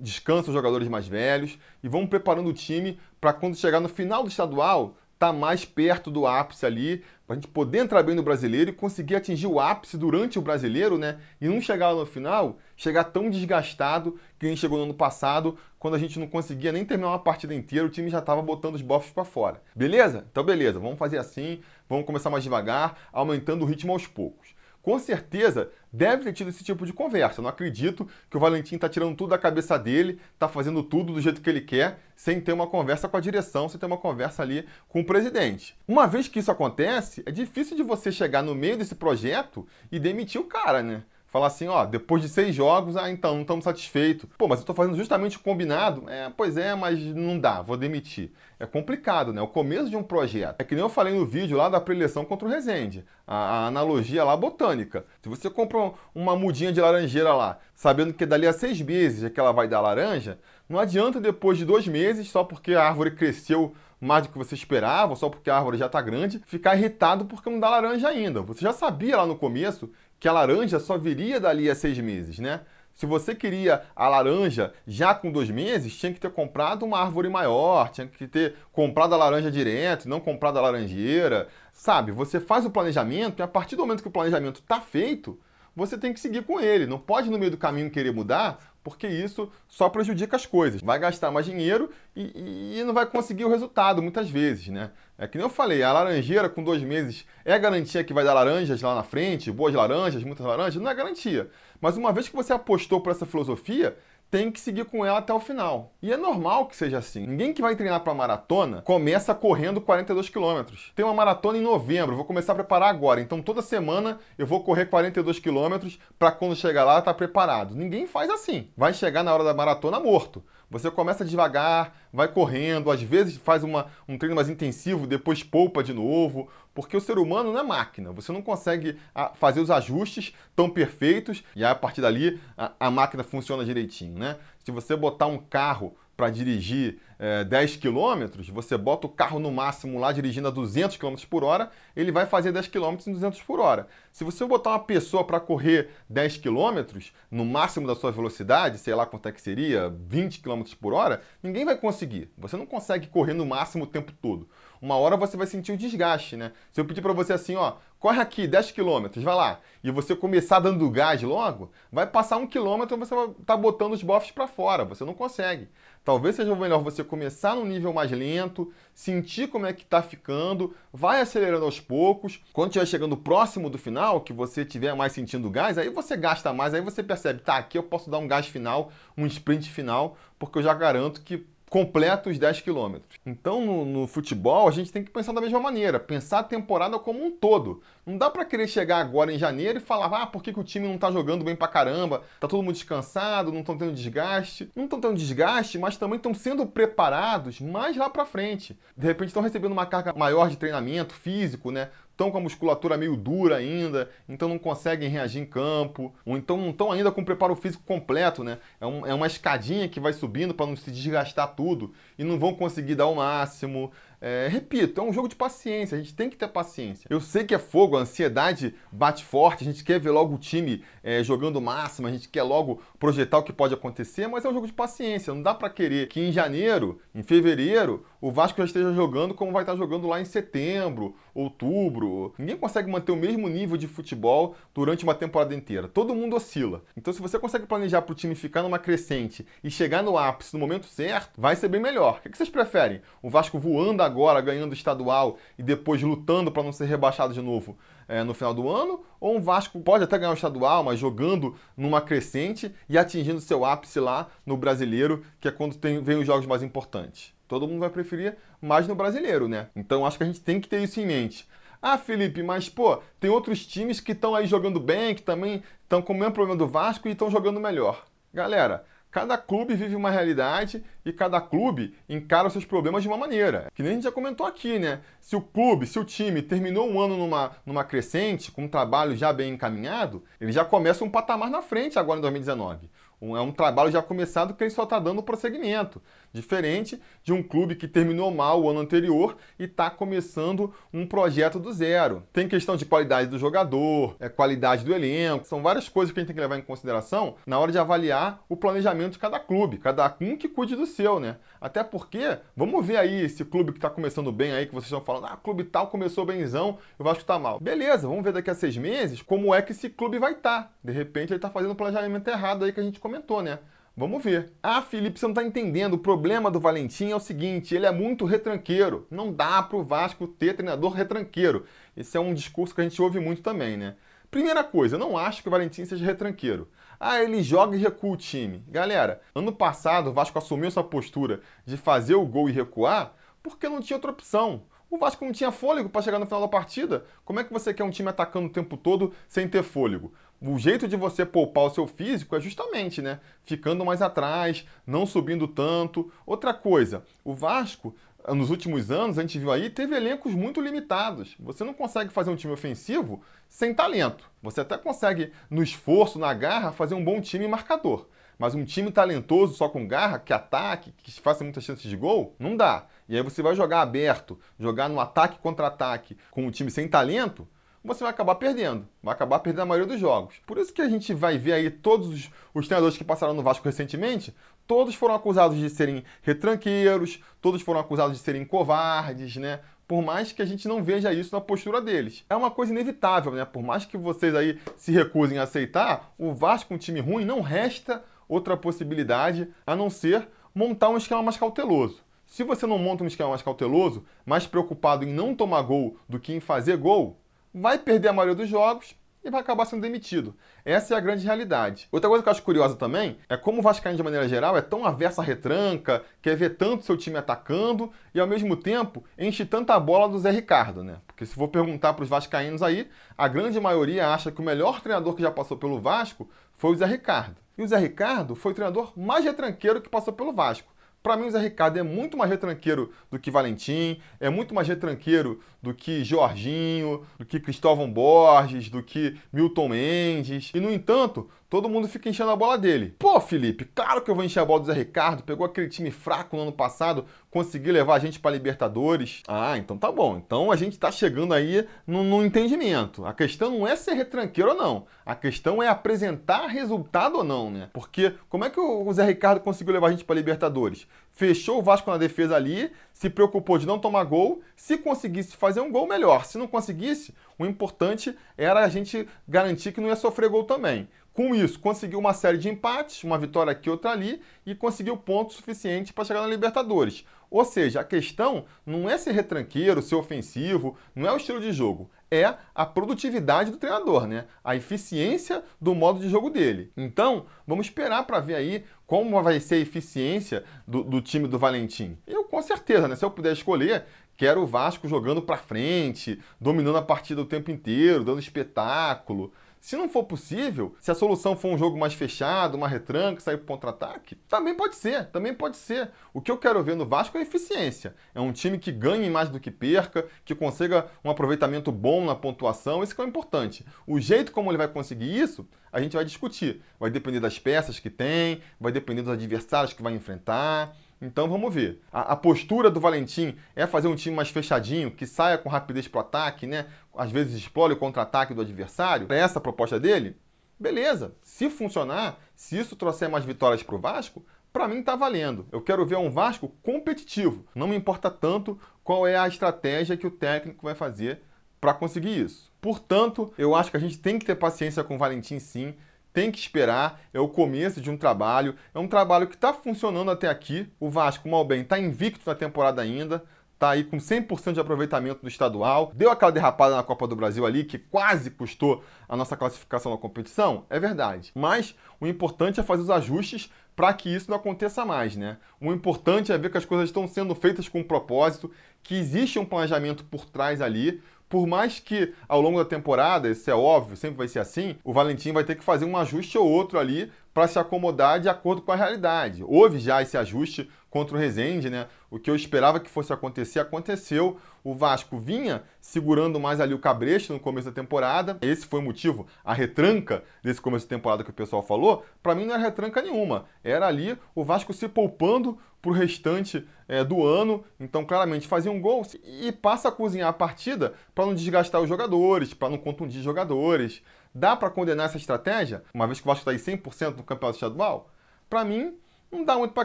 descansa 0.00 0.50
os 0.50 0.54
jogadores 0.54 0.86
mais 0.86 1.08
velhos 1.08 1.58
e 1.82 1.88
vamos 1.88 2.08
preparando 2.08 2.48
o 2.48 2.52
time 2.52 3.00
para 3.20 3.32
quando 3.32 3.56
chegar 3.56 3.80
no 3.80 3.88
final 3.88 4.22
do 4.22 4.28
estadual 4.28 4.96
tá 5.18 5.32
mais 5.32 5.64
perto 5.64 6.10
do 6.10 6.26
ápice 6.26 6.64
ali, 6.64 7.02
para 7.26 7.34
a 7.34 7.40
gente 7.40 7.48
poder 7.48 7.78
entrar 7.78 8.02
bem 8.02 8.14
no 8.14 8.22
brasileiro 8.22 8.70
e 8.70 8.72
conseguir 8.72 9.16
atingir 9.16 9.48
o 9.48 9.58
ápice 9.58 9.98
durante 9.98 10.38
o 10.38 10.42
brasileiro, 10.42 10.96
né? 10.96 11.18
E 11.40 11.48
não 11.48 11.60
chegar 11.60 11.92
no 11.92 12.06
final, 12.06 12.58
chegar 12.78 13.04
tão 13.04 13.28
desgastado 13.28 14.18
que 14.38 14.46
a 14.46 14.48
gente 14.48 14.58
chegou 14.58 14.78
no 14.78 14.84
ano 14.84 14.94
passado, 14.94 15.58
quando 15.78 15.94
a 15.94 15.98
gente 15.98 16.18
não 16.18 16.26
conseguia 16.26 16.72
nem 16.72 16.86
terminar 16.86 17.10
uma 17.10 17.18
partida 17.18 17.54
inteira, 17.54 17.84
o 17.84 17.90
time 17.90 18.08
já 18.08 18.20
estava 18.20 18.40
botando 18.40 18.76
os 18.76 18.82
bofs 18.82 19.12
para 19.12 19.24
fora. 19.24 19.60
Beleza? 19.76 20.24
Então 20.32 20.42
beleza, 20.42 20.78
vamos 20.78 20.98
fazer 20.98 21.18
assim, 21.18 21.60
vamos 21.86 22.06
começar 22.06 22.30
mais 22.30 22.42
devagar, 22.42 22.96
aumentando 23.12 23.62
o 23.62 23.68
ritmo 23.68 23.92
aos 23.92 24.06
poucos 24.06 24.56
com 24.88 24.98
certeza 24.98 25.70
deve 25.92 26.24
ter 26.24 26.32
tido 26.32 26.48
esse 26.48 26.64
tipo 26.64 26.86
de 26.86 26.94
conversa. 26.94 27.40
Eu 27.40 27.42
não 27.42 27.50
acredito 27.50 28.08
que 28.30 28.38
o 28.38 28.40
Valentim 28.40 28.76
está 28.76 28.88
tirando 28.88 29.14
tudo 29.14 29.28
da 29.28 29.36
cabeça 29.36 29.78
dele, 29.78 30.18
está 30.32 30.48
fazendo 30.48 30.82
tudo 30.82 31.12
do 31.12 31.20
jeito 31.20 31.42
que 31.42 31.50
ele 31.50 31.60
quer, 31.60 32.00
sem 32.16 32.40
ter 32.40 32.54
uma 32.54 32.66
conversa 32.66 33.06
com 33.06 33.18
a 33.18 33.20
direção, 33.20 33.68
sem 33.68 33.78
ter 33.78 33.84
uma 33.84 33.98
conversa 33.98 34.42
ali 34.42 34.66
com 34.88 35.00
o 35.00 35.04
presidente. 35.04 35.76
Uma 35.86 36.06
vez 36.06 36.26
que 36.26 36.38
isso 36.38 36.50
acontece, 36.50 37.22
é 37.26 37.30
difícil 37.30 37.76
de 37.76 37.82
você 37.82 38.10
chegar 38.10 38.42
no 38.42 38.54
meio 38.54 38.78
desse 38.78 38.94
projeto 38.94 39.66
e 39.92 39.98
demitir 39.98 40.40
o 40.40 40.44
cara, 40.44 40.82
né? 40.82 41.02
Falar 41.28 41.48
assim, 41.48 41.68
ó, 41.68 41.84
depois 41.84 42.22
de 42.22 42.28
seis 42.28 42.54
jogos, 42.54 42.96
ah, 42.96 43.10
então, 43.10 43.34
não 43.34 43.42
estamos 43.42 43.64
satisfeitos. 43.64 44.28
Pô, 44.36 44.48
mas 44.48 44.58
eu 44.58 44.62
estou 44.62 44.74
fazendo 44.74 44.96
justamente 44.96 45.36
o 45.36 45.40
combinado. 45.40 46.08
É, 46.08 46.30
pois 46.34 46.56
é, 46.56 46.74
mas 46.74 46.98
não 46.98 47.38
dá, 47.38 47.62
vou 47.62 47.76
demitir. 47.76 48.32
É 48.58 48.66
complicado, 48.66 49.32
né? 49.32 49.40
O 49.40 49.46
começo 49.46 49.90
de 49.90 49.96
um 49.96 50.02
projeto. 50.02 50.56
É 50.58 50.64
que 50.64 50.74
nem 50.74 50.82
eu 50.82 50.88
falei 50.88 51.14
no 51.14 51.24
vídeo 51.24 51.56
lá 51.56 51.68
da 51.68 51.80
preleção 51.80 52.24
contra 52.24 52.48
o 52.48 52.50
Resende. 52.50 53.04
A, 53.26 53.36
a 53.36 53.66
analogia 53.66 54.24
lá 54.24 54.36
botânica. 54.36 55.04
Se 55.22 55.28
você 55.28 55.48
compra 55.48 55.92
uma 56.14 56.34
mudinha 56.34 56.72
de 56.72 56.80
laranjeira 56.80 57.34
lá, 57.34 57.58
sabendo 57.74 58.14
que 58.14 58.26
dali 58.26 58.46
a 58.46 58.52
seis 58.52 58.80
meses 58.80 59.22
é 59.22 59.30
que 59.30 59.38
ela 59.38 59.52
vai 59.52 59.68
dar 59.68 59.80
laranja, 59.80 60.38
não 60.68 60.78
adianta 60.78 61.20
depois 61.20 61.58
de 61.58 61.64
dois 61.64 61.86
meses, 61.86 62.28
só 62.30 62.42
porque 62.42 62.74
a 62.74 62.84
árvore 62.84 63.12
cresceu 63.12 63.74
mais 64.00 64.24
do 64.24 64.32
que 64.32 64.38
você 64.38 64.54
esperava, 64.54 65.16
só 65.16 65.28
porque 65.28 65.50
a 65.50 65.56
árvore 65.56 65.76
já 65.76 65.86
está 65.86 66.00
grande, 66.00 66.40
ficar 66.46 66.76
irritado 66.76 67.24
porque 67.24 67.50
não 67.50 67.58
dá 67.58 67.68
laranja 67.68 68.08
ainda. 68.08 68.40
Você 68.42 68.60
já 68.60 68.72
sabia 68.72 69.16
lá 69.16 69.26
no 69.26 69.36
começo 69.36 69.90
que 70.18 70.28
a 70.28 70.32
laranja 70.32 70.78
só 70.78 70.98
viria 70.98 71.38
dali 71.38 71.70
a 71.70 71.74
seis 71.74 71.98
meses, 71.98 72.38
né? 72.38 72.60
Se 72.98 73.06
você 73.06 73.32
queria 73.32 73.84
a 73.94 74.08
laranja 74.08 74.72
já 74.84 75.14
com 75.14 75.30
dois 75.30 75.48
meses, 75.48 75.96
tinha 75.96 76.12
que 76.12 76.18
ter 76.18 76.32
comprado 76.32 76.84
uma 76.84 76.98
árvore 76.98 77.28
maior, 77.28 77.90
tinha 77.90 78.08
que 78.08 78.26
ter 78.26 78.56
comprado 78.72 79.14
a 79.14 79.16
laranja 79.16 79.52
direto, 79.52 80.08
não 80.08 80.18
comprado 80.18 80.58
a 80.58 80.62
laranjeira. 80.62 81.46
Sabe, 81.72 82.10
você 82.10 82.40
faz 82.40 82.66
o 82.66 82.70
planejamento 82.70 83.38
e 83.38 83.42
a 83.42 83.46
partir 83.46 83.76
do 83.76 83.82
momento 83.82 84.02
que 84.02 84.08
o 84.08 84.10
planejamento 84.10 84.58
está 84.58 84.80
feito, 84.80 85.38
você 85.76 85.96
tem 85.96 86.12
que 86.12 86.18
seguir 86.18 86.42
com 86.42 86.58
ele. 86.58 86.86
Não 86.86 86.98
pode 86.98 87.30
no 87.30 87.38
meio 87.38 87.52
do 87.52 87.56
caminho 87.56 87.88
querer 87.88 88.12
mudar, 88.12 88.58
porque 88.82 89.06
isso 89.06 89.48
só 89.68 89.88
prejudica 89.88 90.34
as 90.34 90.44
coisas. 90.44 90.82
Vai 90.82 90.98
gastar 90.98 91.30
mais 91.30 91.46
dinheiro 91.46 91.90
e, 92.16 92.80
e, 92.80 92.84
não 92.84 92.92
vai 92.92 93.06
conseguir 93.06 93.44
o 93.44 93.48
resultado 93.48 94.02
muitas 94.02 94.28
vezes, 94.28 94.66
né? 94.68 94.90
É 95.18 95.26
que 95.26 95.36
nem 95.36 95.44
eu 95.44 95.50
falei, 95.50 95.82
a 95.82 95.92
laranjeira 95.92 96.48
com 96.48 96.62
dois 96.62 96.80
meses 96.80 97.26
é 97.44 97.58
garantia 97.58 98.04
que 98.04 98.14
vai 98.14 98.22
dar 98.22 98.34
laranjas 98.34 98.80
lá 98.80 98.94
na 98.94 99.02
frente, 99.02 99.50
boas 99.50 99.74
laranjas, 99.74 100.22
muitas 100.22 100.46
laranjas? 100.46 100.80
Não 100.80 100.88
é 100.88 100.94
garantia. 100.94 101.50
Mas 101.80 101.96
uma 101.96 102.12
vez 102.12 102.28
que 102.28 102.36
você 102.36 102.52
apostou 102.52 103.00
por 103.00 103.10
essa 103.10 103.26
filosofia, 103.26 103.96
tem 104.30 104.50
que 104.50 104.60
seguir 104.60 104.84
com 104.84 105.04
ela 105.04 105.18
até 105.18 105.32
o 105.32 105.40
final. 105.40 105.92
E 106.02 106.12
é 106.12 106.16
normal 106.16 106.66
que 106.66 106.76
seja 106.76 106.98
assim. 106.98 107.26
Ninguém 107.26 107.52
que 107.52 107.62
vai 107.62 107.74
treinar 107.74 108.00
para 108.00 108.14
maratona 108.14 108.82
começa 108.82 109.34
correndo 109.34 109.80
42 109.80 110.28
quilômetros. 110.28 110.92
Tem 110.94 111.04
uma 111.04 111.14
maratona 111.14 111.58
em 111.58 111.62
novembro, 111.62 112.14
vou 112.14 112.24
começar 112.24 112.52
a 112.52 112.56
preparar 112.56 112.90
agora. 112.90 113.20
Então 113.20 113.40
toda 113.40 113.62
semana 113.62 114.18
eu 114.36 114.46
vou 114.46 114.62
correr 114.62 114.86
42 114.86 115.38
quilômetros 115.38 115.98
para 116.18 116.30
quando 116.30 116.54
chegar 116.54 116.84
lá 116.84 116.98
estar 116.98 117.12
tá 117.12 117.14
preparado. 117.14 117.74
Ninguém 117.74 118.06
faz 118.06 118.30
assim. 118.30 118.68
Vai 118.76 118.92
chegar 118.92 119.22
na 119.22 119.32
hora 119.32 119.44
da 119.44 119.54
maratona 119.54 119.98
morto. 119.98 120.44
Você 120.70 120.90
começa 120.90 121.24
devagar, 121.24 121.96
vai 122.12 122.28
correndo, 122.28 122.90
às 122.90 123.00
vezes 123.00 123.38
faz 123.38 123.64
uma, 123.64 123.86
um 124.06 124.18
treino 124.18 124.36
mais 124.36 124.50
intensivo, 124.50 125.06
depois 125.06 125.42
poupa 125.42 125.82
de 125.82 125.94
novo, 125.94 126.48
porque 126.74 126.96
o 126.96 127.00
ser 127.00 127.18
humano 127.18 127.52
não 127.52 127.60
é 127.60 127.62
máquina. 127.62 128.12
Você 128.12 128.32
não 128.32 128.42
consegue 128.42 128.98
ah, 129.14 129.32
fazer 129.34 129.60
os 129.60 129.70
ajustes 129.70 130.34
tão 130.54 130.68
perfeitos 130.68 131.42
e 131.56 131.64
a 131.64 131.74
partir 131.74 132.02
dali 132.02 132.38
a, 132.56 132.72
a 132.78 132.90
máquina 132.90 133.24
funciona 133.24 133.64
direitinho, 133.64 134.18
né? 134.18 134.36
Se 134.62 134.70
você 134.70 134.94
botar 134.94 135.26
um 135.26 135.38
carro 135.38 135.96
para 136.14 136.28
dirigir 136.28 136.98
é, 137.18 137.44
10 137.44 137.76
km, 137.76 138.28
você 138.52 138.78
bota 138.78 139.06
o 139.06 139.10
carro 139.10 139.38
no 139.38 139.50
máximo 139.50 139.98
lá 139.98 140.12
dirigindo 140.12 140.48
a 140.48 140.50
200 140.50 140.96
km 140.96 141.14
por 141.28 141.42
hora, 141.42 141.70
ele 141.96 142.12
vai 142.12 142.26
fazer 142.26 142.52
10 142.52 142.68
km 142.68 142.96
em 143.06 143.12
200 143.12 143.42
por 143.42 143.58
hora. 143.58 143.88
Se 144.12 144.22
você 144.22 144.44
botar 144.44 144.70
uma 144.70 144.78
pessoa 144.78 145.24
para 145.24 145.40
correr 145.40 145.90
10 146.08 146.38
km 146.38 147.00
no 147.30 147.44
máximo 147.44 147.86
da 147.86 147.94
sua 147.94 148.12
velocidade, 148.12 148.78
sei 148.78 148.94
lá 148.94 149.04
quanto 149.04 149.28
é 149.28 149.32
que 149.32 149.42
seria, 149.42 149.92
20 150.06 150.40
km 150.40 150.62
por 150.80 150.92
hora, 150.92 151.20
ninguém 151.42 151.64
vai 151.64 151.76
conseguir. 151.76 152.30
Você 152.38 152.56
não 152.56 152.66
consegue 152.66 153.08
correr 153.08 153.34
no 153.34 153.44
máximo 153.44 153.84
o 153.84 153.86
tempo 153.86 154.12
todo. 154.12 154.48
Uma 154.80 154.96
hora 154.96 155.16
você 155.16 155.36
vai 155.36 155.46
sentir 155.46 155.72
o 155.72 155.76
desgaste, 155.76 156.36
né? 156.36 156.52
Se 156.70 156.80
eu 156.80 156.84
pedir 156.84 157.02
para 157.02 157.12
você 157.12 157.32
assim, 157.32 157.56
ó, 157.56 157.74
corre 157.98 158.20
aqui 158.20 158.46
10 158.46 158.70
km, 158.72 159.08
vai 159.16 159.34
lá, 159.34 159.60
e 159.82 159.90
você 159.90 160.14
começar 160.14 160.60
dando 160.60 160.88
gás 160.88 161.20
logo, 161.22 161.72
vai 161.90 162.06
passar 162.06 162.36
um 162.36 162.46
quilômetro 162.46 162.96
e 162.96 162.98
você 162.98 163.14
vai 163.14 163.28
tá 163.44 163.56
botando 163.56 163.92
os 163.92 164.02
bofs 164.02 164.30
para 164.30 164.46
fora, 164.46 164.84
você 164.84 165.04
não 165.04 165.14
consegue. 165.14 165.68
Talvez 166.04 166.36
seja 166.36 166.54
melhor 166.54 166.82
você 166.82 167.02
começar 167.08 167.56
num 167.56 167.64
nível 167.64 167.92
mais 167.92 168.10
lento, 168.10 168.72
sentir 168.94 169.48
como 169.48 169.66
é 169.66 169.72
que 169.72 169.82
está 169.82 170.00
ficando, 170.02 170.74
vai 170.92 171.20
acelerando 171.20 171.64
aos 171.64 171.80
poucos. 171.80 172.40
Quando 172.52 172.68
estiver 172.68 172.86
chegando 172.86 173.16
próximo 173.16 173.68
do 173.68 173.78
final, 173.78 174.20
que 174.20 174.32
você 174.32 174.62
estiver 174.62 174.94
mais 174.94 175.12
sentindo 175.12 175.50
gás, 175.50 175.78
aí 175.78 175.88
você 175.88 176.16
gasta 176.16 176.52
mais, 176.52 176.74
aí 176.74 176.80
você 176.80 177.02
percebe, 177.02 177.40
tá, 177.40 177.56
aqui 177.56 177.76
eu 177.76 177.82
posso 177.82 178.08
dar 178.10 178.18
um 178.18 178.28
gás 178.28 178.46
final, 178.46 178.92
um 179.16 179.26
sprint 179.26 179.70
final, 179.70 180.16
porque 180.38 180.58
eu 180.58 180.62
já 180.62 180.74
garanto 180.74 181.22
que 181.22 181.44
completa 181.68 182.30
os 182.30 182.38
10 182.38 182.60
quilômetros. 182.60 183.18
Então, 183.24 183.64
no, 183.64 183.84
no, 183.84 184.06
futebol, 184.06 184.68
a 184.68 184.70
gente 184.70 184.92
tem 184.92 185.04
que 185.04 185.10
pensar 185.10 185.32
da 185.32 185.40
mesma 185.40 185.60
maneira, 185.60 186.00
pensar 186.00 186.40
a 186.40 186.42
temporada 186.42 186.98
como 186.98 187.24
um 187.24 187.30
todo. 187.30 187.82
Não 188.06 188.16
dá 188.16 188.30
para 188.30 188.44
querer 188.44 188.66
chegar 188.66 188.98
agora 188.98 189.32
em 189.32 189.38
janeiro 189.38 189.78
e 189.78 189.82
falar, 189.82 190.06
ah, 190.06 190.26
por 190.26 190.42
que, 190.42 190.52
que 190.52 190.60
o 190.60 190.64
time 190.64 190.88
não 190.88 190.96
tá 190.96 191.10
jogando 191.10 191.44
bem 191.44 191.54
pra 191.54 191.68
caramba? 191.68 192.22
Tá 192.40 192.48
todo 192.48 192.62
mundo 192.62 192.74
descansado, 192.74 193.52
não 193.52 193.60
estão 193.60 193.76
tendo 193.76 193.92
desgaste. 193.92 194.70
Não 194.74 194.84
estão 194.84 195.00
tendo 195.00 195.16
desgaste, 195.16 195.78
mas 195.78 195.96
também 195.96 196.16
estão 196.16 196.32
sendo 196.32 196.66
preparados 196.66 197.60
mais 197.60 197.96
lá 197.96 198.08
pra 198.08 198.24
frente. 198.24 198.78
De 198.96 199.06
repente 199.06 199.28
estão 199.28 199.42
recebendo 199.42 199.72
uma 199.72 199.86
carga 199.86 200.14
maior 200.14 200.48
de 200.48 200.56
treinamento 200.56 201.14
físico, 201.14 201.70
né? 201.70 201.90
Estão 202.18 202.32
com 202.32 202.38
a 202.38 202.40
musculatura 202.40 202.98
meio 202.98 203.16
dura 203.16 203.56
ainda, 203.56 204.10
então 204.28 204.48
não 204.48 204.58
conseguem 204.58 205.08
reagir 205.08 205.40
em 205.40 205.46
campo, 205.46 206.12
ou 206.26 206.36
então 206.36 206.56
não 206.56 206.70
estão 206.70 206.90
ainda 206.90 207.12
com 207.12 207.20
o 207.20 207.24
preparo 207.24 207.54
físico 207.54 207.84
completo, 207.86 208.42
né? 208.42 208.58
É, 208.80 208.86
um, 208.86 209.06
é 209.06 209.14
uma 209.14 209.28
escadinha 209.28 209.88
que 209.88 210.00
vai 210.00 210.12
subindo 210.12 210.52
para 210.52 210.66
não 210.66 210.74
se 210.74 210.90
desgastar 210.90 211.54
tudo 211.54 211.94
e 212.18 212.24
não 212.24 212.36
vão 212.36 212.52
conseguir 212.54 212.96
dar 212.96 213.06
o 213.06 213.14
máximo. 213.14 213.92
É, 214.20 214.48
repito, 214.50 215.00
é 215.00 215.04
um 215.04 215.12
jogo 215.12 215.28
de 215.28 215.36
paciência, 215.36 215.96
a 215.96 216.00
gente 216.00 216.14
tem 216.14 216.28
que 216.28 216.36
ter 216.36 216.48
paciência. 216.48 217.06
Eu 217.08 217.20
sei 217.20 217.44
que 217.44 217.54
é 217.54 217.58
fogo, 217.58 217.96
a 217.96 218.00
ansiedade 218.00 218.74
bate 218.90 219.24
forte, 219.24 219.62
a 219.62 219.64
gente 219.64 219.84
quer 219.84 220.00
ver 220.00 220.10
logo 220.10 220.34
o 220.34 220.38
time 220.38 220.82
é, 221.04 221.22
jogando 221.22 221.60
máximo, 221.60 222.08
a 222.08 222.10
gente 222.10 222.28
quer 222.28 222.42
logo 222.42 222.82
projetar 222.98 223.38
o 223.38 223.42
que 223.42 223.52
pode 223.52 223.74
acontecer, 223.74 224.26
mas 224.26 224.44
é 224.44 224.48
um 224.48 224.54
jogo 224.54 224.66
de 224.66 224.72
paciência. 224.72 225.32
Não 225.32 225.42
dá 225.42 225.54
para 225.54 225.70
querer 225.70 226.08
que 226.08 226.20
em 226.20 226.32
janeiro, 226.32 227.00
em 227.14 227.22
fevereiro, 227.22 228.04
o 228.20 228.30
Vasco 228.30 228.58
já 228.58 228.64
esteja 228.64 228.92
jogando 228.92 229.34
como 229.34 229.52
vai 229.52 229.62
estar 229.62 229.76
jogando 229.76 230.08
lá 230.08 230.20
em 230.20 230.24
setembro, 230.24 231.14
outubro. 231.32 232.34
Ninguém 232.36 232.56
consegue 232.56 232.90
manter 232.90 233.12
o 233.12 233.16
mesmo 233.16 233.48
nível 233.48 233.76
de 233.76 233.86
futebol 233.86 234.56
durante 234.74 235.04
uma 235.04 235.14
temporada 235.14 235.54
inteira. 235.54 235.86
Todo 235.86 236.14
mundo 236.14 236.34
oscila. 236.34 236.82
Então, 236.96 237.12
se 237.12 237.22
você 237.22 237.38
consegue 237.38 237.66
planejar 237.66 238.02
para 238.02 238.12
o 238.12 238.16
time 238.16 238.34
ficar 238.34 238.62
numa 238.62 238.78
crescente 238.78 239.46
e 239.62 239.70
chegar 239.70 240.02
no 240.02 240.18
ápice 240.18 240.54
no 240.54 240.58
momento 240.58 240.86
certo, 240.86 241.40
vai 241.40 241.54
ser 241.54 241.68
bem 241.68 241.80
melhor. 241.80 242.20
O 242.24 242.28
que 242.28 242.36
vocês 242.36 242.50
preferem? 242.50 243.00
O 243.22 243.30
Vasco 243.30 243.58
voando 243.58 244.02
agora, 244.08 244.40
ganhando 244.40 244.74
estadual 244.74 245.38
e 245.58 245.62
depois 245.62 246.02
lutando 246.02 246.50
para 246.50 246.62
não 246.62 246.72
ser 246.72 246.86
rebaixado 246.86 247.32
de 247.32 247.40
novo 247.40 247.76
é, 248.08 248.24
no 248.24 248.34
final 248.34 248.54
do 248.54 248.68
ano? 248.68 249.04
Ou 249.20 249.36
um 249.36 249.40
Vasco 249.40 249.78
pode 249.80 250.04
até 250.04 250.18
ganhar 250.18 250.30
o 250.30 250.34
estadual, 250.34 250.82
mas 250.82 250.98
jogando 250.98 251.54
numa 251.76 252.00
crescente 252.00 252.74
e 252.88 252.96
atingindo 252.96 253.40
seu 253.40 253.64
ápice 253.64 254.00
lá 254.00 254.28
no 254.44 254.56
brasileiro, 254.56 255.24
que 255.40 255.46
é 255.46 255.50
quando 255.50 255.76
tem, 255.76 256.02
vem 256.02 256.18
os 256.18 256.26
jogos 256.26 256.46
mais 256.46 256.62
importantes? 256.62 257.32
Todo 257.46 257.68
mundo 257.68 257.80
vai 257.80 257.90
preferir 257.90 258.36
mais 258.60 258.88
no 258.88 258.94
brasileiro, 258.94 259.48
né? 259.48 259.68
Então 259.76 260.04
acho 260.04 260.16
que 260.18 260.24
a 260.24 260.26
gente 260.26 260.40
tem 260.40 260.60
que 260.60 260.68
ter 260.68 260.82
isso 260.82 261.00
em 261.00 261.06
mente. 261.06 261.46
Ah, 261.80 261.96
Felipe, 261.96 262.42
mas 262.42 262.68
pô, 262.68 263.00
tem 263.20 263.30
outros 263.30 263.64
times 263.64 264.00
que 264.00 264.12
estão 264.12 264.34
aí 264.34 264.46
jogando 264.46 264.80
bem, 264.80 265.14
que 265.14 265.22
também 265.22 265.62
estão 265.82 266.02
com 266.02 266.12
o 266.12 266.16
mesmo 266.16 266.32
problema 266.32 266.58
do 266.58 266.66
Vasco 266.66 267.08
e 267.08 267.12
estão 267.12 267.30
jogando 267.30 267.60
melhor. 267.60 268.04
Galera, 268.34 268.84
Cada 269.18 269.36
clube 269.36 269.74
vive 269.74 269.96
uma 269.96 270.10
realidade 270.10 270.84
e 271.04 271.12
cada 271.12 271.40
clube 271.40 271.94
encara 272.08 272.46
os 272.46 272.52
seus 272.52 272.64
problemas 272.64 273.02
de 273.02 273.08
uma 273.08 273.16
maneira. 273.16 273.66
Que 273.74 273.82
nem 273.82 273.92
a 273.92 273.94
gente 273.96 274.04
já 274.04 274.12
comentou 274.12 274.46
aqui, 274.46 274.78
né? 274.78 275.00
Se 275.20 275.34
o 275.34 275.40
clube, 275.40 275.86
se 275.86 275.98
o 275.98 276.04
time 276.04 276.40
terminou 276.40 276.88
um 276.88 277.00
ano 277.00 277.16
numa, 277.16 277.50
numa 277.66 277.82
crescente, 277.82 278.52
com 278.52 278.64
um 278.64 278.68
trabalho 278.68 279.16
já 279.16 279.32
bem 279.32 279.52
encaminhado, 279.52 280.22
ele 280.40 280.52
já 280.52 280.64
começa 280.64 281.04
um 281.04 281.10
patamar 281.10 281.50
na 281.50 281.60
frente 281.60 281.98
agora 281.98 282.18
em 282.18 282.22
2019. 282.22 282.88
Um, 283.20 283.36
é 283.36 283.40
um 283.40 283.50
trabalho 283.50 283.90
já 283.90 284.00
começado 284.00 284.54
que 284.54 284.62
ele 284.62 284.70
só 284.70 284.84
está 284.84 284.98
dando 285.00 285.22
prosseguimento. 285.22 286.00
Diferente 286.32 287.00
de 287.22 287.32
um 287.32 287.42
clube 287.42 287.74
que 287.74 287.88
terminou 287.88 288.30
mal 288.30 288.62
o 288.62 288.68
ano 288.68 288.80
anterior 288.80 289.36
e 289.58 289.64
está 289.64 289.90
começando 289.90 290.72
um 290.92 291.06
projeto 291.06 291.58
do 291.58 291.72
zero. 291.72 292.22
Tem 292.32 292.48
questão 292.48 292.76
de 292.76 292.84
qualidade 292.84 293.28
do 293.28 293.38
jogador, 293.38 294.16
é, 294.20 294.28
qualidade 294.28 294.84
do 294.84 294.94
elenco, 294.94 295.46
são 295.46 295.62
várias 295.62 295.88
coisas 295.88 296.12
que 296.12 296.18
a 296.18 296.22
gente 296.22 296.28
tem 296.28 296.36
que 296.36 296.40
levar 296.40 296.58
em 296.58 296.62
consideração 296.62 297.36
na 297.46 297.58
hora 297.58 297.72
de 297.72 297.78
avaliar 297.78 298.44
o 298.48 298.56
planejamento 298.56 299.12
de 299.12 299.18
cada 299.18 299.38
clube. 299.38 299.78
Cada 299.78 300.14
um 300.20 300.36
que 300.36 300.48
cuide 300.48 300.76
do 300.76 300.86
seu, 300.86 301.18
né? 301.18 301.36
Até 301.60 301.82
porque, 301.82 302.38
vamos 302.56 302.86
ver 302.86 302.96
aí 302.96 303.22
esse 303.22 303.44
clube 303.44 303.72
que 303.72 303.78
está 303.78 303.90
começando 303.90 304.30
bem 304.30 304.52
aí, 304.52 304.66
que 304.66 304.74
vocês 304.74 304.86
estão 304.86 305.00
falando, 305.00 305.26
ah, 305.26 305.36
clube 305.36 305.64
tal 305.64 305.88
começou 305.88 306.24
benzão, 306.24 306.78
eu 306.98 307.06
acho 307.06 307.16
que 307.16 307.24
está 307.24 307.38
mal. 307.38 307.58
Beleza, 307.58 308.06
vamos 308.06 308.22
ver 308.22 308.32
daqui 308.32 308.50
a 308.50 308.54
seis 308.54 308.76
meses 308.76 309.22
como 309.22 309.54
é 309.54 309.62
que 309.62 309.72
esse 309.72 309.88
clube 309.88 310.18
vai 310.18 310.32
estar. 310.32 310.48
Tá. 310.48 310.70
De 310.82 310.92
repente 310.92 311.30
ele 311.30 311.38
está 311.38 311.50
fazendo 311.50 311.72
o 311.72 311.74
planejamento 311.74 312.28
errado 312.28 312.64
aí 312.64 312.72
que 312.72 312.80
a 312.80 312.82
gente 312.82 313.00
comentou, 313.00 313.42
né? 313.42 313.58
Vamos 313.98 314.22
ver. 314.22 314.52
Ah, 314.62 314.80
Felipe, 314.80 315.18
você 315.18 315.26
não 315.26 315.32
está 315.32 315.42
entendendo. 315.42 315.94
O 315.94 315.98
problema 315.98 316.52
do 316.52 316.60
Valentim 316.60 317.10
é 317.10 317.16
o 317.16 317.18
seguinte: 317.18 317.74
ele 317.74 317.84
é 317.84 317.90
muito 317.90 318.24
retranqueiro. 318.24 319.08
Não 319.10 319.32
dá 319.32 319.60
para 319.60 319.76
o 319.76 319.82
Vasco 319.82 320.28
ter 320.28 320.54
treinador 320.54 320.92
retranqueiro. 320.92 321.64
Esse 321.96 322.16
é 322.16 322.20
um 322.20 322.32
discurso 322.32 322.72
que 322.72 322.80
a 322.80 322.84
gente 322.84 323.02
ouve 323.02 323.18
muito 323.18 323.42
também, 323.42 323.76
né? 323.76 323.96
Primeira 324.30 324.62
coisa, 324.62 324.94
eu 324.94 325.00
não 325.00 325.18
acho 325.18 325.42
que 325.42 325.48
o 325.48 325.50
Valentim 325.50 325.84
seja 325.84 326.04
retranqueiro. 326.04 326.68
Ah, 327.00 327.20
ele 327.20 327.42
joga 327.42 327.76
e 327.76 327.80
recua 327.80 328.12
o 328.12 328.16
time. 328.16 328.62
Galera, 328.68 329.20
ano 329.34 329.52
passado 329.52 330.10
o 330.10 330.12
Vasco 330.12 330.38
assumiu 330.38 330.68
essa 330.68 330.84
postura 330.84 331.40
de 331.66 331.76
fazer 331.76 332.14
o 332.14 332.24
gol 332.24 332.48
e 332.48 332.52
recuar 332.52 333.16
porque 333.42 333.68
não 333.68 333.80
tinha 333.80 333.96
outra 333.96 334.12
opção. 334.12 334.62
O 334.90 334.96
Vasco 334.96 335.24
não 335.24 335.32
tinha 335.32 335.50
fôlego 335.50 335.88
para 335.88 336.00
chegar 336.00 336.18
no 336.18 336.24
final 336.24 336.40
da 336.40 336.48
partida. 336.48 337.04
Como 337.24 337.40
é 337.40 337.44
que 337.44 337.52
você 337.52 337.74
quer 337.74 337.84
um 337.84 337.90
time 337.90 338.08
atacando 338.08 338.46
o 338.46 338.52
tempo 338.52 338.76
todo 338.76 339.12
sem 339.28 339.48
ter 339.48 339.62
fôlego? 339.62 340.14
O 340.40 340.56
jeito 340.56 340.86
de 340.86 340.96
você 340.96 341.26
poupar 341.26 341.64
o 341.64 341.70
seu 341.70 341.84
físico 341.86 342.36
é 342.36 342.40
justamente, 342.40 343.02
né? 343.02 343.18
Ficando 343.42 343.84
mais 343.84 344.00
atrás, 344.00 344.64
não 344.86 345.04
subindo 345.04 345.48
tanto. 345.48 346.12
Outra 346.24 346.54
coisa, 346.54 347.02
o 347.24 347.34
Vasco, 347.34 347.92
nos 348.28 348.48
últimos 348.48 348.88
anos, 348.90 349.18
a 349.18 349.22
gente 349.22 349.36
viu 349.36 349.50
aí, 349.50 349.68
teve 349.68 349.96
elencos 349.96 350.32
muito 350.34 350.60
limitados. 350.60 351.34
Você 351.40 351.64
não 351.64 351.74
consegue 351.74 352.12
fazer 352.12 352.30
um 352.30 352.36
time 352.36 352.52
ofensivo 352.52 353.20
sem 353.48 353.74
talento. 353.74 354.30
Você 354.40 354.60
até 354.60 354.78
consegue, 354.78 355.32
no 355.50 355.60
esforço, 355.60 356.20
na 356.20 356.32
garra, 356.34 356.70
fazer 356.70 356.94
um 356.94 357.04
bom 357.04 357.20
time 357.20 357.48
marcador. 357.48 358.06
Mas 358.38 358.54
um 358.54 358.64
time 358.64 358.92
talentoso 358.92 359.54
só 359.54 359.68
com 359.68 359.88
garra, 359.88 360.20
que 360.20 360.32
ataque, 360.32 360.92
que 360.98 361.10
faça 361.20 361.42
muitas 361.42 361.64
chances 361.64 361.90
de 361.90 361.96
gol, 361.96 362.36
não 362.38 362.56
dá. 362.56 362.86
E 363.08 363.16
aí 363.16 363.22
você 363.22 363.42
vai 363.42 363.56
jogar 363.56 363.82
aberto, 363.82 364.38
jogar 364.56 364.88
no 364.88 365.00
ataque 365.00 365.40
contra 365.40 365.66
ataque 365.66 366.16
com 366.30 366.46
um 366.46 366.50
time 366.52 366.70
sem 366.70 366.86
talento, 366.86 367.48
você 367.84 368.02
vai 368.02 368.10
acabar 368.10 368.34
perdendo. 368.34 368.86
Vai 369.02 369.14
acabar 369.14 369.38
perdendo 369.38 369.62
a 369.62 369.66
maioria 369.66 369.86
dos 369.86 370.00
jogos. 370.00 370.36
Por 370.46 370.58
isso 370.58 370.72
que 370.72 370.82
a 370.82 370.88
gente 370.88 371.14
vai 371.14 371.38
ver 371.38 371.52
aí 371.52 371.70
todos 371.70 372.08
os, 372.08 372.30
os 372.54 372.66
treinadores 372.66 372.96
que 372.96 373.04
passaram 373.04 373.34
no 373.34 373.42
Vasco 373.42 373.64
recentemente, 373.64 374.34
todos 374.66 374.94
foram 374.94 375.14
acusados 375.14 375.56
de 375.56 375.70
serem 375.70 376.04
retranqueiros, 376.22 377.22
todos 377.40 377.62
foram 377.62 377.80
acusados 377.80 378.16
de 378.16 378.22
serem 378.22 378.44
covardes, 378.44 379.36
né? 379.36 379.60
Por 379.86 380.02
mais 380.02 380.32
que 380.32 380.42
a 380.42 380.44
gente 380.44 380.68
não 380.68 380.84
veja 380.84 381.14
isso 381.14 381.34
na 381.34 381.40
postura 381.40 381.80
deles. 381.80 382.22
É 382.28 382.36
uma 382.36 382.50
coisa 382.50 382.72
inevitável, 382.72 383.32
né? 383.32 383.44
Por 383.46 383.62
mais 383.62 383.86
que 383.86 383.96
vocês 383.96 384.34
aí 384.34 384.58
se 384.76 384.92
recusem 384.92 385.38
a 385.38 385.44
aceitar, 385.44 386.12
o 386.18 386.34
Vasco, 386.34 386.74
um 386.74 386.78
time 386.78 387.00
ruim, 387.00 387.24
não 387.24 387.40
resta 387.40 388.04
outra 388.28 388.54
possibilidade 388.54 389.48
a 389.66 389.74
não 389.74 389.88
ser 389.88 390.28
montar 390.54 390.90
um 390.90 390.98
esquema 390.98 391.22
mais 391.22 391.38
cauteloso. 391.38 392.02
Se 392.26 392.44
você 392.44 392.66
não 392.66 392.78
monta 392.78 393.02
um 393.02 393.06
esquema 393.06 393.30
mais 393.30 393.40
cauteloso, 393.40 394.04
mais 394.26 394.46
preocupado 394.46 395.02
em 395.02 395.12
não 395.12 395.34
tomar 395.34 395.62
gol 395.62 395.96
do 396.06 396.20
que 396.20 396.34
em 396.34 396.40
fazer 396.40 396.76
gol, 396.76 397.17
vai 397.54 397.78
perder 397.78 398.08
a 398.08 398.12
maioria 398.12 398.34
dos 398.34 398.48
jogos 398.48 398.94
e 399.24 399.30
vai 399.30 399.40
acabar 399.40 399.64
sendo 399.64 399.82
demitido. 399.82 400.34
Essa 400.64 400.94
é 400.94 400.96
a 400.96 401.00
grande 401.00 401.24
realidade. 401.24 401.88
Outra 401.90 402.08
coisa 402.08 402.22
que 402.22 402.28
eu 402.28 402.32
acho 402.32 402.42
curiosa 402.42 402.76
também 402.76 403.18
é 403.28 403.36
como 403.36 403.58
o 403.58 403.62
Vascaíno, 403.62 403.96
de 403.96 404.02
maneira 404.02 404.28
geral, 404.28 404.56
é 404.56 404.60
tão 404.60 404.84
averso 404.84 405.20
à 405.20 405.24
retranca, 405.24 406.02
quer 406.22 406.36
ver 406.36 406.56
tanto 406.56 406.84
seu 406.84 406.96
time 406.96 407.18
atacando 407.18 407.90
e, 408.14 408.20
ao 408.20 408.26
mesmo 408.26 408.56
tempo, 408.56 409.04
enche 409.18 409.44
tanta 409.44 409.78
bola 409.78 410.08
do 410.08 410.18
Zé 410.18 410.30
Ricardo, 410.30 410.82
né? 410.82 410.98
Porque 411.06 411.26
se 411.26 411.34
for 411.34 411.48
perguntar 411.48 411.94
para 411.94 412.02
os 412.02 412.08
vascaínos 412.08 412.62
aí, 412.62 412.88
a 413.16 413.28
grande 413.28 413.60
maioria 413.60 414.08
acha 414.08 414.30
que 414.30 414.40
o 414.40 414.44
melhor 414.44 414.80
treinador 414.80 415.14
que 415.14 415.22
já 415.22 415.30
passou 415.30 415.56
pelo 415.56 415.80
Vasco 415.80 416.28
foi 416.52 416.72
o 416.72 416.76
Zé 416.76 416.86
Ricardo. 416.86 417.36
E 417.56 417.62
o 417.62 417.66
Zé 417.66 417.76
Ricardo 417.76 418.34
foi 418.36 418.52
o 418.52 418.54
treinador 418.54 418.92
mais 418.96 419.24
retranqueiro 419.24 419.80
que 419.80 419.88
passou 419.88 420.12
pelo 420.12 420.32
Vasco. 420.32 420.72
Para 421.08 421.16
mim, 421.16 421.24
o 421.24 421.30
Zé 421.30 421.40
Ricardo 421.40 421.78
é 421.78 421.82
muito 421.82 422.18
mais 422.18 422.30
retranqueiro 422.30 422.92
do 423.10 423.18
que 423.18 423.30
Valentim, 423.30 423.98
é 424.20 424.28
muito 424.28 424.54
mais 424.54 424.68
retranqueiro 424.68 425.40
do 425.62 425.72
que 425.72 426.04
Jorginho, 426.04 427.02
do 427.18 427.24
que 427.24 427.40
Cristóvão 427.40 427.90
Borges, 427.90 428.68
do 428.68 428.82
que 428.82 429.16
Milton 429.32 429.70
Mendes. 429.70 430.52
E, 430.54 430.60
no 430.60 430.70
entanto, 430.70 431.26
todo 431.48 431.68
mundo 431.68 431.88
fica 431.88 432.08
enchendo 432.08 432.30
a 432.30 432.36
bola 432.36 432.58
dele. 432.58 432.94
Pô, 432.98 433.18
Felipe, 433.20 433.64
claro 433.64 434.02
que 434.02 434.10
eu 434.10 434.14
vou 434.14 434.24
encher 434.24 434.40
a 434.40 434.44
bola 434.44 434.60
do 434.60 434.66
Zé 434.66 434.74
Ricardo. 434.74 435.22
Pegou 435.22 435.46
aquele 435.46 435.68
time 435.68 435.90
fraco 435.90 436.36
no 436.36 436.42
ano 436.42 436.52
passado, 436.52 437.06
conseguiu 437.30 437.72
levar 437.72 437.94
a 437.94 437.98
gente 437.98 438.20
para 438.20 438.32
Libertadores. 438.32 439.22
Ah, 439.26 439.56
então 439.56 439.78
tá 439.78 439.90
bom. 439.90 440.16
Então 440.16 440.50
a 440.50 440.56
gente 440.56 440.78
tá 440.78 440.90
chegando 440.90 441.32
aí 441.32 441.66
no, 441.86 442.24
entendimento. 442.24 443.04
A 443.06 443.14
questão 443.14 443.50
não 443.50 443.66
é 443.66 443.76
ser 443.76 443.94
retranqueiro 443.94 444.50
ou 444.50 444.56
não. 444.56 444.86
A 445.06 445.14
questão 445.14 445.62
é 445.62 445.68
apresentar 445.68 446.46
resultado 446.46 447.18
ou 447.18 447.24
não, 447.24 447.50
né? 447.50 447.70
Porque 447.72 448.14
como 448.28 448.44
é 448.44 448.50
que 448.50 448.60
o 448.60 448.92
Zé 448.92 449.04
Ricardo 449.04 449.40
conseguiu 449.40 449.72
levar 449.72 449.88
a 449.88 449.90
gente 449.90 450.04
para 450.04 450.16
Libertadores? 450.16 450.86
Fechou 451.10 451.58
o 451.58 451.62
Vasco 451.62 451.90
na 451.90 451.96
defesa 451.96 452.36
ali, 452.36 452.70
se 452.92 453.10
preocupou 453.10 453.58
de 453.58 453.66
não 453.66 453.78
tomar 453.78 454.04
gol. 454.04 454.42
Se 454.54 454.76
conseguisse 454.76 455.36
fazer 455.36 455.60
um 455.60 455.72
gol, 455.72 455.86
melhor. 455.86 456.24
Se 456.26 456.36
não 456.36 456.46
conseguisse, 456.46 457.14
o 457.38 457.46
importante 457.46 458.16
era 458.36 458.60
a 458.60 458.68
gente 458.68 459.08
garantir 459.26 459.72
que 459.72 459.80
não 459.80 459.88
ia 459.88 459.96
sofrer 459.96 460.28
gol 460.28 460.44
também. 460.44 460.86
Com 461.18 461.34
isso, 461.34 461.58
conseguiu 461.58 461.98
uma 461.98 462.14
série 462.14 462.38
de 462.38 462.48
empates, 462.48 463.02
uma 463.02 463.18
vitória 463.18 463.50
aqui, 463.50 463.68
outra 463.68 463.90
ali, 463.90 464.22
e 464.46 464.54
conseguiu 464.54 464.96
ponto 464.96 465.32
suficiente 465.32 465.92
para 465.92 466.04
chegar 466.04 466.20
na 466.20 466.28
Libertadores. 466.28 467.04
Ou 467.28 467.44
seja, 467.44 467.80
a 467.80 467.84
questão 467.84 468.44
não 468.64 468.88
é 468.88 468.96
ser 468.96 469.10
retranqueiro, 469.10 469.82
ser 469.82 469.96
ofensivo, 469.96 470.76
não 470.94 471.08
é 471.08 471.12
o 471.12 471.16
estilo 471.16 471.40
de 471.40 471.50
jogo, 471.50 471.90
é 472.08 472.36
a 472.54 472.64
produtividade 472.64 473.50
do 473.50 473.56
treinador, 473.56 474.06
né? 474.06 474.26
A 474.44 474.54
eficiência 474.54 475.42
do 475.60 475.74
modo 475.74 475.98
de 475.98 476.08
jogo 476.08 476.30
dele. 476.30 476.70
Então, 476.76 477.26
vamos 477.44 477.66
esperar 477.66 478.06
para 478.06 478.20
ver 478.20 478.36
aí 478.36 478.64
como 478.86 479.20
vai 479.20 479.40
ser 479.40 479.56
a 479.56 479.58
eficiência 479.58 480.44
do, 480.68 480.84
do 480.84 481.02
time 481.02 481.26
do 481.26 481.36
Valentim. 481.36 481.98
Eu, 482.06 482.22
com 482.22 482.40
certeza, 482.40 482.86
né? 482.86 482.94
Se 482.94 483.04
eu 483.04 483.10
puder 483.10 483.32
escolher, 483.32 483.86
quero 484.16 484.42
o 484.42 484.46
Vasco 484.46 484.86
jogando 484.86 485.20
para 485.20 485.36
frente, 485.36 486.20
dominando 486.40 486.78
a 486.78 486.82
partida 486.82 487.20
o 487.20 487.26
tempo 487.26 487.50
inteiro, 487.50 488.04
dando 488.04 488.20
espetáculo. 488.20 489.32
Se 489.60 489.76
não 489.76 489.88
for 489.88 490.04
possível, 490.04 490.74
se 490.80 490.90
a 490.90 490.94
solução 490.94 491.36
for 491.36 491.48
um 491.48 491.58
jogo 491.58 491.78
mais 491.78 491.94
fechado, 491.94 492.56
uma 492.56 492.68
retranca, 492.68 493.20
sair 493.20 493.36
para 493.36 493.46
contra-ataque, 493.46 494.14
também 494.28 494.54
pode 494.54 494.76
ser, 494.76 495.06
também 495.06 495.34
pode 495.34 495.56
ser. 495.56 495.90
O 496.14 496.20
que 496.20 496.30
eu 496.30 496.38
quero 496.38 496.62
ver 496.62 496.76
no 496.76 496.86
Vasco 496.86 497.18
é 497.18 497.22
eficiência. 497.22 497.94
É 498.14 498.20
um 498.20 498.32
time 498.32 498.58
que 498.58 498.70
ganhe 498.70 499.10
mais 499.10 499.28
do 499.28 499.40
que 499.40 499.50
perca, 499.50 500.06
que 500.24 500.34
consiga 500.34 500.86
um 501.04 501.10
aproveitamento 501.10 501.72
bom 501.72 502.04
na 502.04 502.14
pontuação, 502.14 502.82
isso 502.82 502.94
que 502.94 503.00
é 503.00 503.04
o 503.04 503.08
importante. 503.08 503.64
O 503.86 504.00
jeito 504.00 504.32
como 504.32 504.50
ele 504.50 504.58
vai 504.58 504.68
conseguir 504.68 505.18
isso, 505.18 505.46
a 505.72 505.80
gente 505.80 505.96
vai 505.96 506.04
discutir. 506.04 506.62
Vai 506.78 506.90
depender 506.90 507.20
das 507.20 507.38
peças 507.38 507.78
que 507.78 507.90
tem, 507.90 508.40
vai 508.60 508.72
depender 508.72 509.02
dos 509.02 509.12
adversários 509.12 509.72
que 509.72 509.82
vai 509.82 509.94
enfrentar. 509.94 510.76
Então 511.00 511.28
vamos 511.28 511.54
ver. 511.54 511.80
A, 511.92 512.12
a, 512.12 512.16
postura 512.16 512.70
do 512.70 512.80
Valentim 512.80 513.36
é 513.54 513.66
fazer 513.66 513.88
um 513.88 513.94
time 513.94 514.16
mais 514.16 514.30
fechadinho, 514.30 514.90
que 514.90 515.06
saia 515.06 515.38
com 515.38 515.48
rapidez 515.48 515.86
para 515.86 515.98
o 515.98 516.00
ataque, 516.00 516.46
né? 516.46 516.66
Às 516.96 517.10
vezes 517.10 517.34
explore 517.34 517.72
o 517.72 517.76
contra-ataque 517.76 518.34
do 518.34 518.40
adversário. 518.40 519.06
É 519.10 519.18
essa 519.18 519.38
a 519.38 519.42
proposta 519.42 519.78
dele? 519.78 520.16
Beleza. 520.58 521.14
Se 521.22 521.48
funcionar, 521.48 522.18
se 522.34 522.58
isso 522.58 522.74
trouxer 522.74 523.08
mais 523.08 523.24
vitórias 523.24 523.62
para 523.62 523.76
o 523.76 523.78
Vasco, 523.78 524.24
para 524.52 524.66
mim 524.66 524.80
está 524.80 524.96
valendo. 524.96 525.46
Eu 525.52 525.60
quero 525.60 525.86
ver 525.86 525.96
um 525.96 526.10
Vasco 526.10 526.48
competitivo. 526.62 527.46
Não 527.54 527.68
me 527.68 527.76
importa 527.76 528.10
tanto 528.10 528.58
qual 528.82 529.06
é 529.06 529.16
a 529.16 529.28
estratégia 529.28 529.96
que 529.96 530.06
o 530.06 530.10
técnico 530.10 530.66
vai 530.66 530.74
fazer 530.74 531.22
para 531.60 531.74
conseguir 531.74 532.24
isso. 532.24 532.52
Portanto, 532.60 533.32
eu 533.38 533.54
acho 533.54 533.70
que 533.70 533.76
a 533.76 533.80
gente 533.80 533.98
tem 533.98 534.18
que 534.18 534.26
ter 534.26 534.34
paciência 534.34 534.82
com 534.82 534.96
o 534.96 534.98
Valentim 534.98 535.38
sim 535.38 535.74
tem 536.18 536.32
que 536.32 536.38
esperar, 536.40 537.00
é 537.14 537.20
o 537.20 537.28
começo 537.28 537.80
de 537.80 537.88
um 537.88 537.96
trabalho, 537.96 538.56
é 538.74 538.78
um 538.80 538.88
trabalho 538.88 539.28
que 539.28 539.36
está 539.36 539.52
funcionando 539.52 540.10
até 540.10 540.28
aqui. 540.28 540.68
O 540.80 540.90
Vasco, 540.90 541.28
mal 541.28 541.44
bem, 541.44 541.60
está 541.60 541.78
invicto 541.78 542.28
na 542.28 542.34
temporada 542.34 542.82
ainda, 542.82 543.22
está 543.54 543.70
aí 543.70 543.84
com 543.84 543.98
100% 543.98 544.54
de 544.54 544.58
aproveitamento 544.58 545.22
do 545.22 545.28
estadual, 545.28 545.92
deu 545.94 546.10
aquela 546.10 546.32
derrapada 546.32 546.74
na 546.74 546.82
Copa 546.82 547.06
do 547.06 547.14
Brasil 547.14 547.46
ali, 547.46 547.62
que 547.62 547.78
quase 547.78 548.32
custou 548.32 548.82
a 549.08 549.16
nossa 549.16 549.36
classificação 549.36 549.92
na 549.92 549.98
competição, 549.98 550.64
é 550.68 550.80
verdade. 550.80 551.30
Mas 551.36 551.76
o 552.00 552.06
importante 552.08 552.58
é 552.58 552.64
fazer 552.64 552.82
os 552.82 552.90
ajustes 552.90 553.48
para 553.76 553.94
que 553.94 554.12
isso 554.12 554.28
não 554.28 554.38
aconteça 554.38 554.84
mais, 554.84 555.14
né? 555.14 555.36
O 555.60 555.72
importante 555.72 556.32
é 556.32 556.36
ver 556.36 556.50
que 556.50 556.58
as 556.58 556.64
coisas 556.64 556.88
estão 556.88 557.06
sendo 557.06 557.32
feitas 557.32 557.68
com 557.68 557.80
propósito, 557.80 558.50
que 558.82 558.96
existe 558.96 559.38
um 559.38 559.44
planejamento 559.44 560.04
por 560.04 560.24
trás 560.24 560.60
ali, 560.60 561.00
por 561.28 561.46
mais 561.46 561.78
que 561.78 562.14
ao 562.26 562.40
longo 562.40 562.58
da 562.58 562.64
temporada, 562.64 563.28
isso 563.28 563.50
é 563.50 563.54
óbvio, 563.54 563.96
sempre 563.96 564.16
vai 564.16 564.28
ser 564.28 564.38
assim, 564.38 564.76
o 564.82 564.92
Valentim 564.92 565.32
vai 565.32 565.44
ter 565.44 565.54
que 565.54 565.64
fazer 565.64 565.84
um 565.84 565.96
ajuste 565.96 566.38
ou 566.38 566.48
outro 566.48 566.78
ali 566.78 567.10
para 567.34 567.46
se 567.46 567.58
acomodar 567.58 568.18
de 568.18 568.28
acordo 568.28 568.62
com 568.62 568.72
a 568.72 568.76
realidade. 568.76 569.44
Houve 569.46 569.78
já 569.78 570.02
esse 570.02 570.16
ajuste 570.16 570.68
contra 570.90 571.16
o 571.16 571.18
Rezende, 571.18 571.68
né? 571.68 571.86
O 572.10 572.18
que 572.18 572.30
eu 572.30 572.36
esperava 572.36 572.80
que 572.80 572.88
fosse 572.88 573.12
acontecer, 573.12 573.60
aconteceu. 573.60 574.38
O 574.64 574.74
Vasco 574.74 575.18
vinha 575.18 575.62
segurando 575.80 576.40
mais 576.40 576.60
ali 576.60 576.74
o 576.74 576.78
cabresto 576.78 577.32
no 577.32 577.40
começo 577.40 577.66
da 577.68 577.72
temporada. 577.72 578.38
Esse 578.40 578.66
foi 578.66 578.80
o 578.80 578.82
motivo, 578.82 579.26
a 579.44 579.52
retranca 579.52 580.24
desse 580.42 580.60
começo 580.60 580.84
de 580.84 580.90
temporada 580.90 581.22
que 581.22 581.30
o 581.30 581.34
pessoal 581.34 581.62
falou. 581.62 582.04
Para 582.22 582.34
mim 582.34 582.46
não 582.46 582.54
era 582.54 582.62
retranca 582.62 583.02
nenhuma. 583.02 583.46
Era 583.62 583.86
ali 583.86 584.16
o 584.34 584.44
Vasco 584.44 584.72
se 584.72 584.88
poupando 584.88 585.58
para 585.80 585.90
o 585.90 585.94
restante 585.94 586.66
é, 586.88 587.04
do 587.04 587.24
ano. 587.24 587.64
Então, 587.78 588.04
claramente, 588.04 588.48
fazia 588.48 588.70
um 588.70 588.80
gol 588.80 589.06
e 589.24 589.52
passa 589.52 589.88
a 589.88 589.92
cozinhar 589.92 590.28
a 590.28 590.32
partida 590.32 590.94
para 591.14 591.26
não 591.26 591.34
desgastar 591.34 591.80
os 591.80 591.88
jogadores, 591.88 592.54
para 592.54 592.70
não 592.70 592.78
contundir 592.78 593.22
jogadores. 593.22 594.02
Dá 594.34 594.56
para 594.56 594.70
condenar 594.70 595.06
essa 595.06 595.16
estratégia, 595.16 595.82
uma 595.92 596.06
vez 596.06 596.20
que 596.20 596.26
o 596.26 596.28
Vasco 596.28 596.48
está 596.48 596.50
aí 596.50 596.76
100% 596.76 597.16
no 597.16 597.22
campeonato 597.22 597.56
estadual? 597.56 598.10
Para 598.48 598.64
mim, 598.64 598.96
não 599.30 599.44
dá 599.44 599.56
muito 599.56 599.72
para 599.72 599.84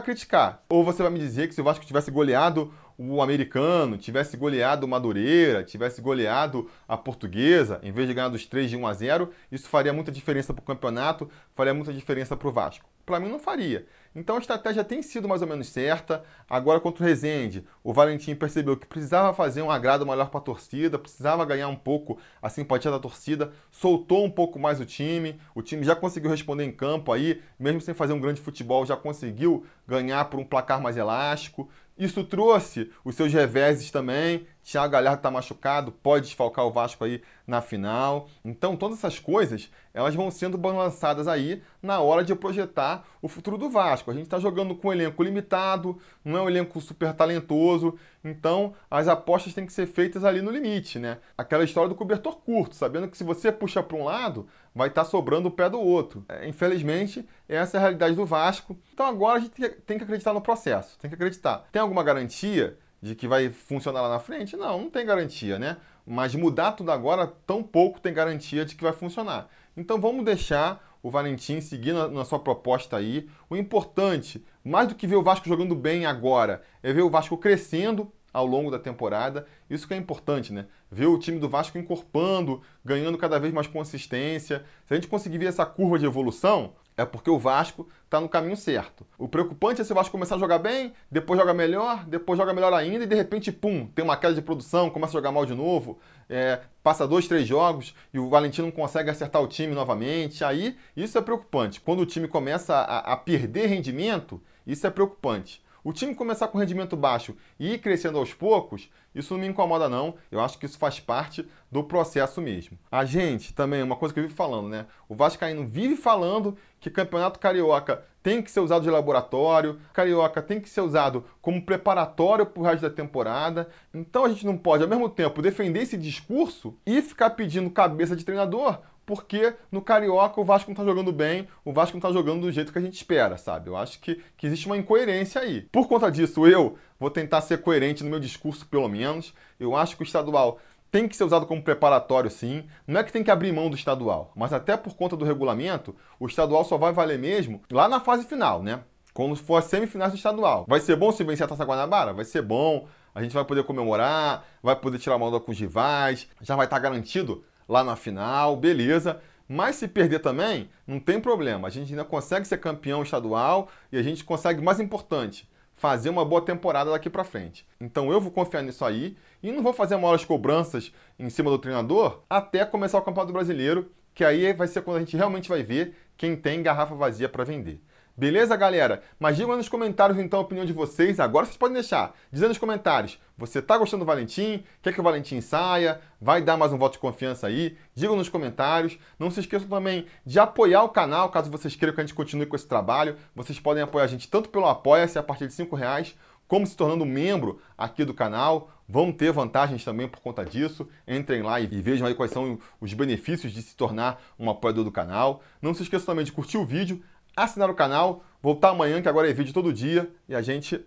criticar. 0.00 0.62
Ou 0.68 0.84
você 0.84 1.02
vai 1.02 1.12
me 1.12 1.18
dizer 1.18 1.48
que 1.48 1.54
se 1.54 1.60
o 1.60 1.64
Vasco 1.64 1.84
tivesse 1.84 2.10
goleado 2.10 2.72
o 2.98 3.20
americano, 3.20 3.98
tivesse 3.98 4.36
goleado 4.36 4.86
o 4.86 4.88
Madureira, 4.88 5.64
tivesse 5.64 6.00
goleado 6.00 6.70
a 6.86 6.96
portuguesa, 6.96 7.80
em 7.82 7.92
vez 7.92 8.06
de 8.06 8.14
ganhar 8.14 8.28
dos 8.28 8.46
3 8.46 8.70
de 8.70 8.76
1 8.76 8.86
a 8.86 8.92
0, 8.92 9.30
isso 9.50 9.68
faria 9.68 9.92
muita 9.92 10.12
diferença 10.12 10.52
para 10.52 10.62
o 10.62 10.64
campeonato, 10.64 11.28
faria 11.54 11.74
muita 11.74 11.92
diferença 11.92 12.36
para 12.36 12.48
o 12.48 12.52
Vasco. 12.52 12.88
Para 13.04 13.20
mim 13.20 13.28
não 13.28 13.38
faria. 13.38 13.86
Então 14.16 14.36
a 14.36 14.38
estratégia 14.38 14.82
tem 14.82 15.02
sido 15.02 15.28
mais 15.28 15.42
ou 15.42 15.48
menos 15.48 15.68
certa. 15.68 16.22
Agora 16.48 16.80
contra 16.80 17.02
o 17.02 17.06
Rezende, 17.06 17.66
o 17.82 17.92
Valentim 17.92 18.34
percebeu 18.34 18.76
que 18.76 18.86
precisava 18.86 19.34
fazer 19.34 19.60
um 19.60 19.70
agrado 19.70 20.06
maior 20.06 20.30
para 20.30 20.38
a 20.38 20.42
torcida, 20.42 20.98
precisava 20.98 21.44
ganhar 21.44 21.68
um 21.68 21.76
pouco 21.76 22.18
a 22.40 22.48
simpatia 22.48 22.90
da 22.90 22.98
torcida, 22.98 23.52
soltou 23.70 24.24
um 24.24 24.30
pouco 24.30 24.58
mais 24.58 24.80
o 24.80 24.86
time. 24.86 25.38
O 25.54 25.60
time 25.60 25.84
já 25.84 25.94
conseguiu 25.96 26.30
responder 26.30 26.64
em 26.64 26.72
campo 26.72 27.12
aí, 27.12 27.42
mesmo 27.58 27.80
sem 27.80 27.92
fazer 27.92 28.12
um 28.12 28.20
grande 28.20 28.40
futebol, 28.40 28.86
já 28.86 28.96
conseguiu 28.96 29.66
ganhar 29.86 30.24
por 30.26 30.40
um 30.40 30.44
placar 30.44 30.80
mais 30.80 30.96
elástico. 30.96 31.68
Isso 31.96 32.24
trouxe 32.24 32.90
os 33.04 33.14
seus 33.14 33.32
reveses 33.32 33.90
também. 33.90 34.46
Thiago 34.64 34.92
Galhardo 34.92 35.18
está 35.18 35.30
machucado, 35.30 35.92
pode 35.92 36.24
desfalcar 36.24 36.64
o 36.64 36.72
Vasco 36.72 37.04
aí 37.04 37.22
na 37.46 37.60
final. 37.60 38.28
Então, 38.42 38.76
todas 38.76 38.96
essas 38.96 39.18
coisas, 39.18 39.70
elas 39.92 40.14
vão 40.14 40.30
sendo 40.30 40.56
balançadas 40.56 41.28
aí 41.28 41.62
na 41.82 42.00
hora 42.00 42.24
de 42.24 42.34
projetar 42.34 43.04
o 43.20 43.28
futuro 43.28 43.58
do 43.58 43.68
Vasco. 43.68 44.10
A 44.10 44.14
gente 44.14 44.24
está 44.24 44.38
jogando 44.38 44.74
com 44.74 44.88
um 44.88 44.92
elenco 44.92 45.22
limitado, 45.22 45.98
não 46.24 46.38
é 46.38 46.42
um 46.42 46.48
elenco 46.48 46.80
super 46.80 47.12
talentoso. 47.12 47.98
Então, 48.24 48.72
as 48.90 49.06
apostas 49.06 49.52
têm 49.52 49.66
que 49.66 49.72
ser 49.72 49.86
feitas 49.86 50.24
ali 50.24 50.40
no 50.40 50.50
limite, 50.50 50.98
né? 50.98 51.18
Aquela 51.36 51.62
história 51.62 51.90
do 51.90 51.94
cobertor 51.94 52.36
curto, 52.36 52.74
sabendo 52.74 53.06
que 53.06 53.18
se 53.18 53.24
você 53.24 53.52
puxa 53.52 53.82
para 53.82 53.98
um 53.98 54.04
lado, 54.04 54.48
vai 54.74 54.88
estar 54.88 55.04
tá 55.04 55.10
sobrando 55.10 55.48
o 55.48 55.50
pé 55.50 55.68
do 55.68 55.78
outro. 55.78 56.24
É, 56.26 56.48
infelizmente, 56.48 57.28
essa 57.46 57.76
é 57.76 57.78
a 57.78 57.80
realidade 57.82 58.16
do 58.16 58.24
Vasco. 58.24 58.78
Então, 58.94 59.04
agora 59.04 59.36
a 59.36 59.40
gente 59.40 59.68
tem 59.86 59.98
que 59.98 60.04
acreditar 60.04 60.32
no 60.32 60.40
processo, 60.40 60.98
tem 60.98 61.10
que 61.10 61.16
acreditar. 61.16 61.68
Tem 61.70 61.82
alguma 61.82 62.02
garantia 62.02 62.78
de 63.04 63.14
que 63.14 63.28
vai 63.28 63.50
funcionar 63.50 64.00
lá 64.00 64.08
na 64.08 64.18
frente? 64.18 64.56
Não, 64.56 64.80
não 64.80 64.90
tem 64.90 65.04
garantia, 65.04 65.58
né? 65.58 65.76
Mas 66.06 66.34
mudar 66.34 66.72
tudo 66.72 66.90
agora, 66.90 67.26
tão 67.46 67.62
pouco 67.62 68.00
tem 68.00 68.14
garantia 68.14 68.64
de 68.64 68.74
que 68.74 68.82
vai 68.82 68.94
funcionar. 68.94 69.46
Então 69.76 70.00
vamos 70.00 70.24
deixar 70.24 70.82
o 71.02 71.10
Valentim 71.10 71.60
seguir 71.60 71.92
na, 71.92 72.08
na, 72.08 72.24
sua 72.24 72.38
proposta 72.38 72.96
aí. 72.96 73.28
O 73.50 73.56
importante, 73.56 74.42
mais 74.64 74.88
do 74.88 74.94
que 74.94 75.06
ver 75.06 75.16
o 75.16 75.22
Vasco 75.22 75.46
jogando 75.46 75.74
bem 75.74 76.06
agora, 76.06 76.62
é 76.82 76.94
ver 76.94 77.02
o 77.02 77.10
Vasco 77.10 77.36
crescendo 77.36 78.10
ao 78.32 78.46
longo 78.46 78.70
da 78.70 78.78
temporada. 78.78 79.46
Isso 79.68 79.86
que 79.86 79.92
é 79.92 79.98
importante, 79.98 80.50
né? 80.50 80.64
Ver 80.90 81.06
o 81.06 81.18
time 81.18 81.38
do 81.38 81.46
Vasco 81.48 81.76
encorpando, 81.76 82.62
ganhando 82.82 83.18
cada 83.18 83.38
vez 83.38 83.52
mais 83.52 83.66
consistência. 83.66 84.64
Se 84.86 84.94
a 84.94 84.96
gente 84.96 85.08
conseguir 85.08 85.36
ver 85.36 85.46
essa 85.46 85.66
curva 85.66 85.98
de 85.98 86.06
evolução, 86.06 86.72
é 86.96 87.04
porque 87.04 87.28
o 87.28 87.38
Vasco 87.38 87.88
está 88.04 88.20
no 88.20 88.28
caminho 88.28 88.56
certo. 88.56 89.04
O 89.18 89.26
preocupante 89.26 89.80
é 89.80 89.84
se 89.84 89.92
o 89.92 89.94
Vasco 89.94 90.12
começar 90.12 90.36
a 90.36 90.38
jogar 90.38 90.58
bem, 90.58 90.92
depois 91.10 91.38
joga 91.38 91.52
melhor, 91.52 92.04
depois 92.04 92.38
joga 92.38 92.52
melhor 92.52 92.72
ainda 92.72 93.04
e 93.04 93.06
de 93.06 93.14
repente, 93.14 93.50
pum, 93.50 93.86
tem 93.86 94.04
uma 94.04 94.16
queda 94.16 94.34
de 94.34 94.42
produção, 94.42 94.90
começa 94.90 95.12
a 95.12 95.18
jogar 95.18 95.32
mal 95.32 95.44
de 95.44 95.54
novo, 95.54 95.98
é, 96.28 96.60
passa 96.82 97.06
dois, 97.06 97.26
três 97.26 97.46
jogos 97.46 97.94
e 98.12 98.18
o 98.18 98.28
Valentino 98.28 98.68
não 98.68 98.72
consegue 98.72 99.10
acertar 99.10 99.42
o 99.42 99.48
time 99.48 99.74
novamente. 99.74 100.44
Aí 100.44 100.76
isso 100.96 101.18
é 101.18 101.22
preocupante. 101.22 101.80
Quando 101.80 102.00
o 102.00 102.06
time 102.06 102.28
começa 102.28 102.74
a, 102.74 103.12
a 103.12 103.16
perder 103.16 103.66
rendimento, 103.66 104.40
isso 104.66 104.86
é 104.86 104.90
preocupante. 104.90 105.63
O 105.84 105.92
time 105.92 106.14
começar 106.14 106.48
com 106.48 106.56
rendimento 106.56 106.96
baixo 106.96 107.36
e 107.60 107.74
ir 107.74 107.78
crescendo 107.78 108.16
aos 108.16 108.32
poucos, 108.32 108.88
isso 109.14 109.34
não 109.34 109.40
me 109.42 109.46
incomoda 109.46 109.86
não. 109.86 110.14
Eu 110.32 110.40
acho 110.40 110.58
que 110.58 110.64
isso 110.64 110.78
faz 110.78 110.98
parte 110.98 111.46
do 111.70 111.84
processo 111.84 112.40
mesmo. 112.40 112.78
A 112.90 113.04
gente 113.04 113.52
também, 113.52 113.82
uma 113.82 113.94
coisa 113.94 114.14
que 114.14 114.18
eu 114.18 114.24
vivo 114.24 114.34
falando, 114.34 114.70
né? 114.70 114.86
O 115.06 115.14
Vascaíno 115.14 115.66
vive 115.66 115.94
falando 115.94 116.56
que 116.80 116.88
campeonato 116.88 117.38
carioca 117.38 118.02
tem 118.22 118.40
que 118.40 118.50
ser 118.50 118.60
usado 118.60 118.82
de 118.82 118.88
laboratório, 118.88 119.78
carioca 119.92 120.40
tem 120.40 120.58
que 120.58 120.70
ser 120.70 120.80
usado 120.80 121.22
como 121.42 121.60
preparatório 121.60 122.46
para 122.46 122.62
o 122.62 122.64
resto 122.64 122.80
da 122.80 122.88
temporada. 122.88 123.68
Então 123.92 124.24
a 124.24 124.30
gente 124.30 124.46
não 124.46 124.56
pode, 124.56 124.82
ao 124.82 124.88
mesmo 124.88 125.10
tempo, 125.10 125.42
defender 125.42 125.82
esse 125.82 125.98
discurso 125.98 126.74
e 126.86 127.02
ficar 127.02 127.28
pedindo 127.30 127.68
cabeça 127.68 128.16
de 128.16 128.24
treinador 128.24 128.80
porque 129.06 129.54
no 129.70 129.82
Carioca 129.82 130.40
o 130.40 130.44
Vasco 130.44 130.70
não 130.70 130.74
está 130.74 130.84
jogando 130.84 131.12
bem, 131.12 131.46
o 131.64 131.72
Vasco 131.72 131.94
não 131.94 131.98
está 131.98 132.12
jogando 132.12 132.42
do 132.42 132.52
jeito 132.52 132.72
que 132.72 132.78
a 132.78 132.82
gente 132.82 132.94
espera, 132.94 133.36
sabe? 133.36 133.68
Eu 133.68 133.76
acho 133.76 134.00
que, 134.00 134.22
que 134.36 134.46
existe 134.46 134.66
uma 134.66 134.76
incoerência 134.76 135.40
aí. 135.40 135.62
Por 135.72 135.88
conta 135.88 136.10
disso, 136.10 136.46
eu 136.46 136.76
vou 136.98 137.10
tentar 137.10 137.40
ser 137.40 137.58
coerente 137.58 138.02
no 138.02 138.10
meu 138.10 138.20
discurso, 138.20 138.66
pelo 138.66 138.88
menos. 138.88 139.34
Eu 139.58 139.76
acho 139.76 139.96
que 139.96 140.02
o 140.02 140.04
estadual 140.04 140.58
tem 140.90 141.08
que 141.08 141.16
ser 141.16 141.24
usado 141.24 141.44
como 141.44 141.62
preparatório, 141.62 142.30
sim. 142.30 142.64
Não 142.86 143.00
é 143.00 143.04
que 143.04 143.12
tem 143.12 143.24
que 143.24 143.30
abrir 143.30 143.52
mão 143.52 143.68
do 143.68 143.76
estadual, 143.76 144.32
mas 144.36 144.52
até 144.52 144.76
por 144.76 144.94
conta 144.94 145.16
do 145.16 145.24
regulamento, 145.24 145.94
o 146.20 146.26
estadual 146.26 146.64
só 146.64 146.78
vai 146.78 146.92
valer 146.92 147.18
mesmo 147.18 147.60
lá 147.70 147.88
na 147.88 148.00
fase 148.00 148.24
final, 148.24 148.62
né? 148.62 148.80
Quando 149.12 149.36
for 149.36 149.56
as 149.56 149.64
semifinais 149.64 150.12
do 150.12 150.16
estadual. 150.16 150.64
Vai 150.68 150.80
ser 150.80 150.96
bom 150.96 151.12
se 151.12 151.22
vencer 151.24 151.44
a 151.44 151.48
Taça 151.48 151.64
Guanabara? 151.64 152.12
Vai 152.12 152.24
ser 152.24 152.42
bom. 152.42 152.86
A 153.14 153.22
gente 153.22 153.32
vai 153.32 153.44
poder 153.44 153.62
comemorar, 153.62 154.44
vai 154.60 154.74
poder 154.74 154.98
tirar 154.98 155.16
uma 155.16 155.26
onda 155.26 155.38
com 155.38 155.52
os 155.52 155.58
rivais, 155.58 156.28
já 156.40 156.56
vai 156.56 156.66
estar 156.66 156.80
garantido 156.80 157.44
lá 157.68 157.84
na 157.84 157.96
final, 157.96 158.56
beleza. 158.56 159.20
Mas 159.48 159.76
se 159.76 159.86
perder 159.86 160.20
também, 160.20 160.70
não 160.86 160.98
tem 160.98 161.20
problema. 161.20 161.68
A 161.68 161.70
gente 161.70 161.90
ainda 161.92 162.04
consegue 162.04 162.46
ser 162.46 162.58
campeão 162.58 163.02
estadual 163.02 163.68
e 163.92 163.98
a 163.98 164.02
gente 164.02 164.24
consegue, 164.24 164.62
mais 164.62 164.80
importante, 164.80 165.48
fazer 165.76 166.08
uma 166.08 166.24
boa 166.24 166.40
temporada 166.40 166.90
daqui 166.90 167.10
para 167.10 167.24
frente. 167.24 167.66
Então 167.80 168.10
eu 168.10 168.20
vou 168.20 168.30
confiar 168.30 168.62
nisso 168.62 168.84
aí 168.84 169.16
e 169.42 169.52
não 169.52 169.62
vou 169.62 169.72
fazer 169.72 169.96
maiores 169.96 170.24
cobranças 170.24 170.92
em 171.18 171.28
cima 171.28 171.50
do 171.50 171.58
treinador 171.58 172.22
até 172.28 172.64
começar 172.64 172.98
o 172.98 173.02
Campeonato 173.02 173.32
Brasileiro, 173.32 173.90
que 174.14 174.24
aí 174.24 174.52
vai 174.52 174.68
ser 174.68 174.82
quando 174.82 174.98
a 174.98 175.00
gente 175.00 175.16
realmente 175.16 175.48
vai 175.48 175.62
ver 175.62 175.94
quem 176.16 176.36
tem 176.36 176.62
garrafa 176.62 176.94
vazia 176.94 177.28
para 177.28 177.44
vender. 177.44 177.80
Beleza, 178.16 178.54
galera? 178.54 179.02
Mas 179.18 179.36
digam 179.36 179.56
nos 179.56 179.68
comentários 179.68 180.20
então 180.20 180.38
a 180.38 180.42
opinião 180.42 180.64
de 180.64 180.72
vocês. 180.72 181.18
Agora 181.18 181.46
vocês 181.46 181.56
podem 181.56 181.74
deixar. 181.74 182.14
Dizendo 182.30 182.50
nos 182.50 182.58
comentários, 182.58 183.18
você 183.36 183.60
tá 183.60 183.76
gostando 183.76 184.04
do 184.04 184.06
Valentim? 184.06 184.62
Quer 184.80 184.94
que 184.94 185.00
o 185.00 185.02
Valentim 185.02 185.40
saia? 185.40 186.00
Vai 186.20 186.40
dar 186.40 186.56
mais 186.56 186.72
um 186.72 186.78
voto 186.78 186.92
de 186.92 187.00
confiança 187.00 187.48
aí? 187.48 187.76
Digam 187.92 188.14
nos 188.14 188.28
comentários. 188.28 188.96
Não 189.18 189.32
se 189.32 189.40
esqueçam 189.40 189.66
também 189.66 190.06
de 190.24 190.38
apoiar 190.38 190.84
o 190.84 190.90
canal, 190.90 191.28
caso 191.28 191.50
vocês 191.50 191.74
queiram 191.74 191.92
que 191.92 192.00
a 192.00 192.04
gente 192.04 192.14
continue 192.14 192.46
com 192.46 192.54
esse 192.54 192.68
trabalho. 192.68 193.16
Vocês 193.34 193.58
podem 193.58 193.82
apoiar 193.82 194.04
a 194.04 194.08
gente 194.08 194.28
tanto 194.28 194.48
pelo 194.48 194.66
Apoia-se 194.66 195.18
a 195.18 195.22
partir 195.22 195.48
de 195.48 195.52
5 195.52 195.74
reais, 195.74 196.14
como 196.46 196.68
se 196.68 196.76
tornando 196.76 197.04
membro 197.04 197.60
aqui 197.76 198.04
do 198.04 198.14
canal. 198.14 198.70
Vão 198.86 199.10
ter 199.10 199.32
vantagens 199.32 199.82
também 199.82 200.06
por 200.06 200.20
conta 200.20 200.44
disso. 200.44 200.86
Entrem 201.08 201.42
lá 201.42 201.58
e 201.58 201.66
vejam 201.66 202.06
aí 202.06 202.14
quais 202.14 202.30
são 202.30 202.58
os 202.80 202.92
benefícios 202.92 203.50
de 203.50 203.60
se 203.62 203.74
tornar 203.74 204.22
um 204.38 204.48
apoiador 204.48 204.84
do 204.84 204.92
canal. 204.92 205.42
Não 205.60 205.74
se 205.74 205.82
esqueçam 205.82 206.06
também 206.06 206.24
de 206.24 206.32
curtir 206.32 206.58
o 206.58 206.66
vídeo, 206.66 207.02
assinar 207.36 207.70
o 207.70 207.74
canal, 207.74 208.22
voltar 208.42 208.70
amanhã, 208.70 209.00
que 209.00 209.08
agora 209.08 209.28
é 209.28 209.32
vídeo 209.32 209.52
todo 209.52 209.72
dia, 209.72 210.10
e 210.28 210.34
a 210.34 210.42
gente 210.42 210.84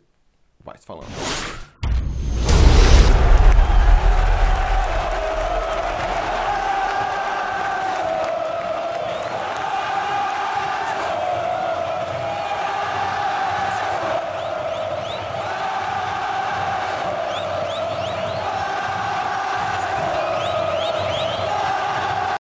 vai 0.64 0.78
se 0.78 0.86
falando. 0.86 1.57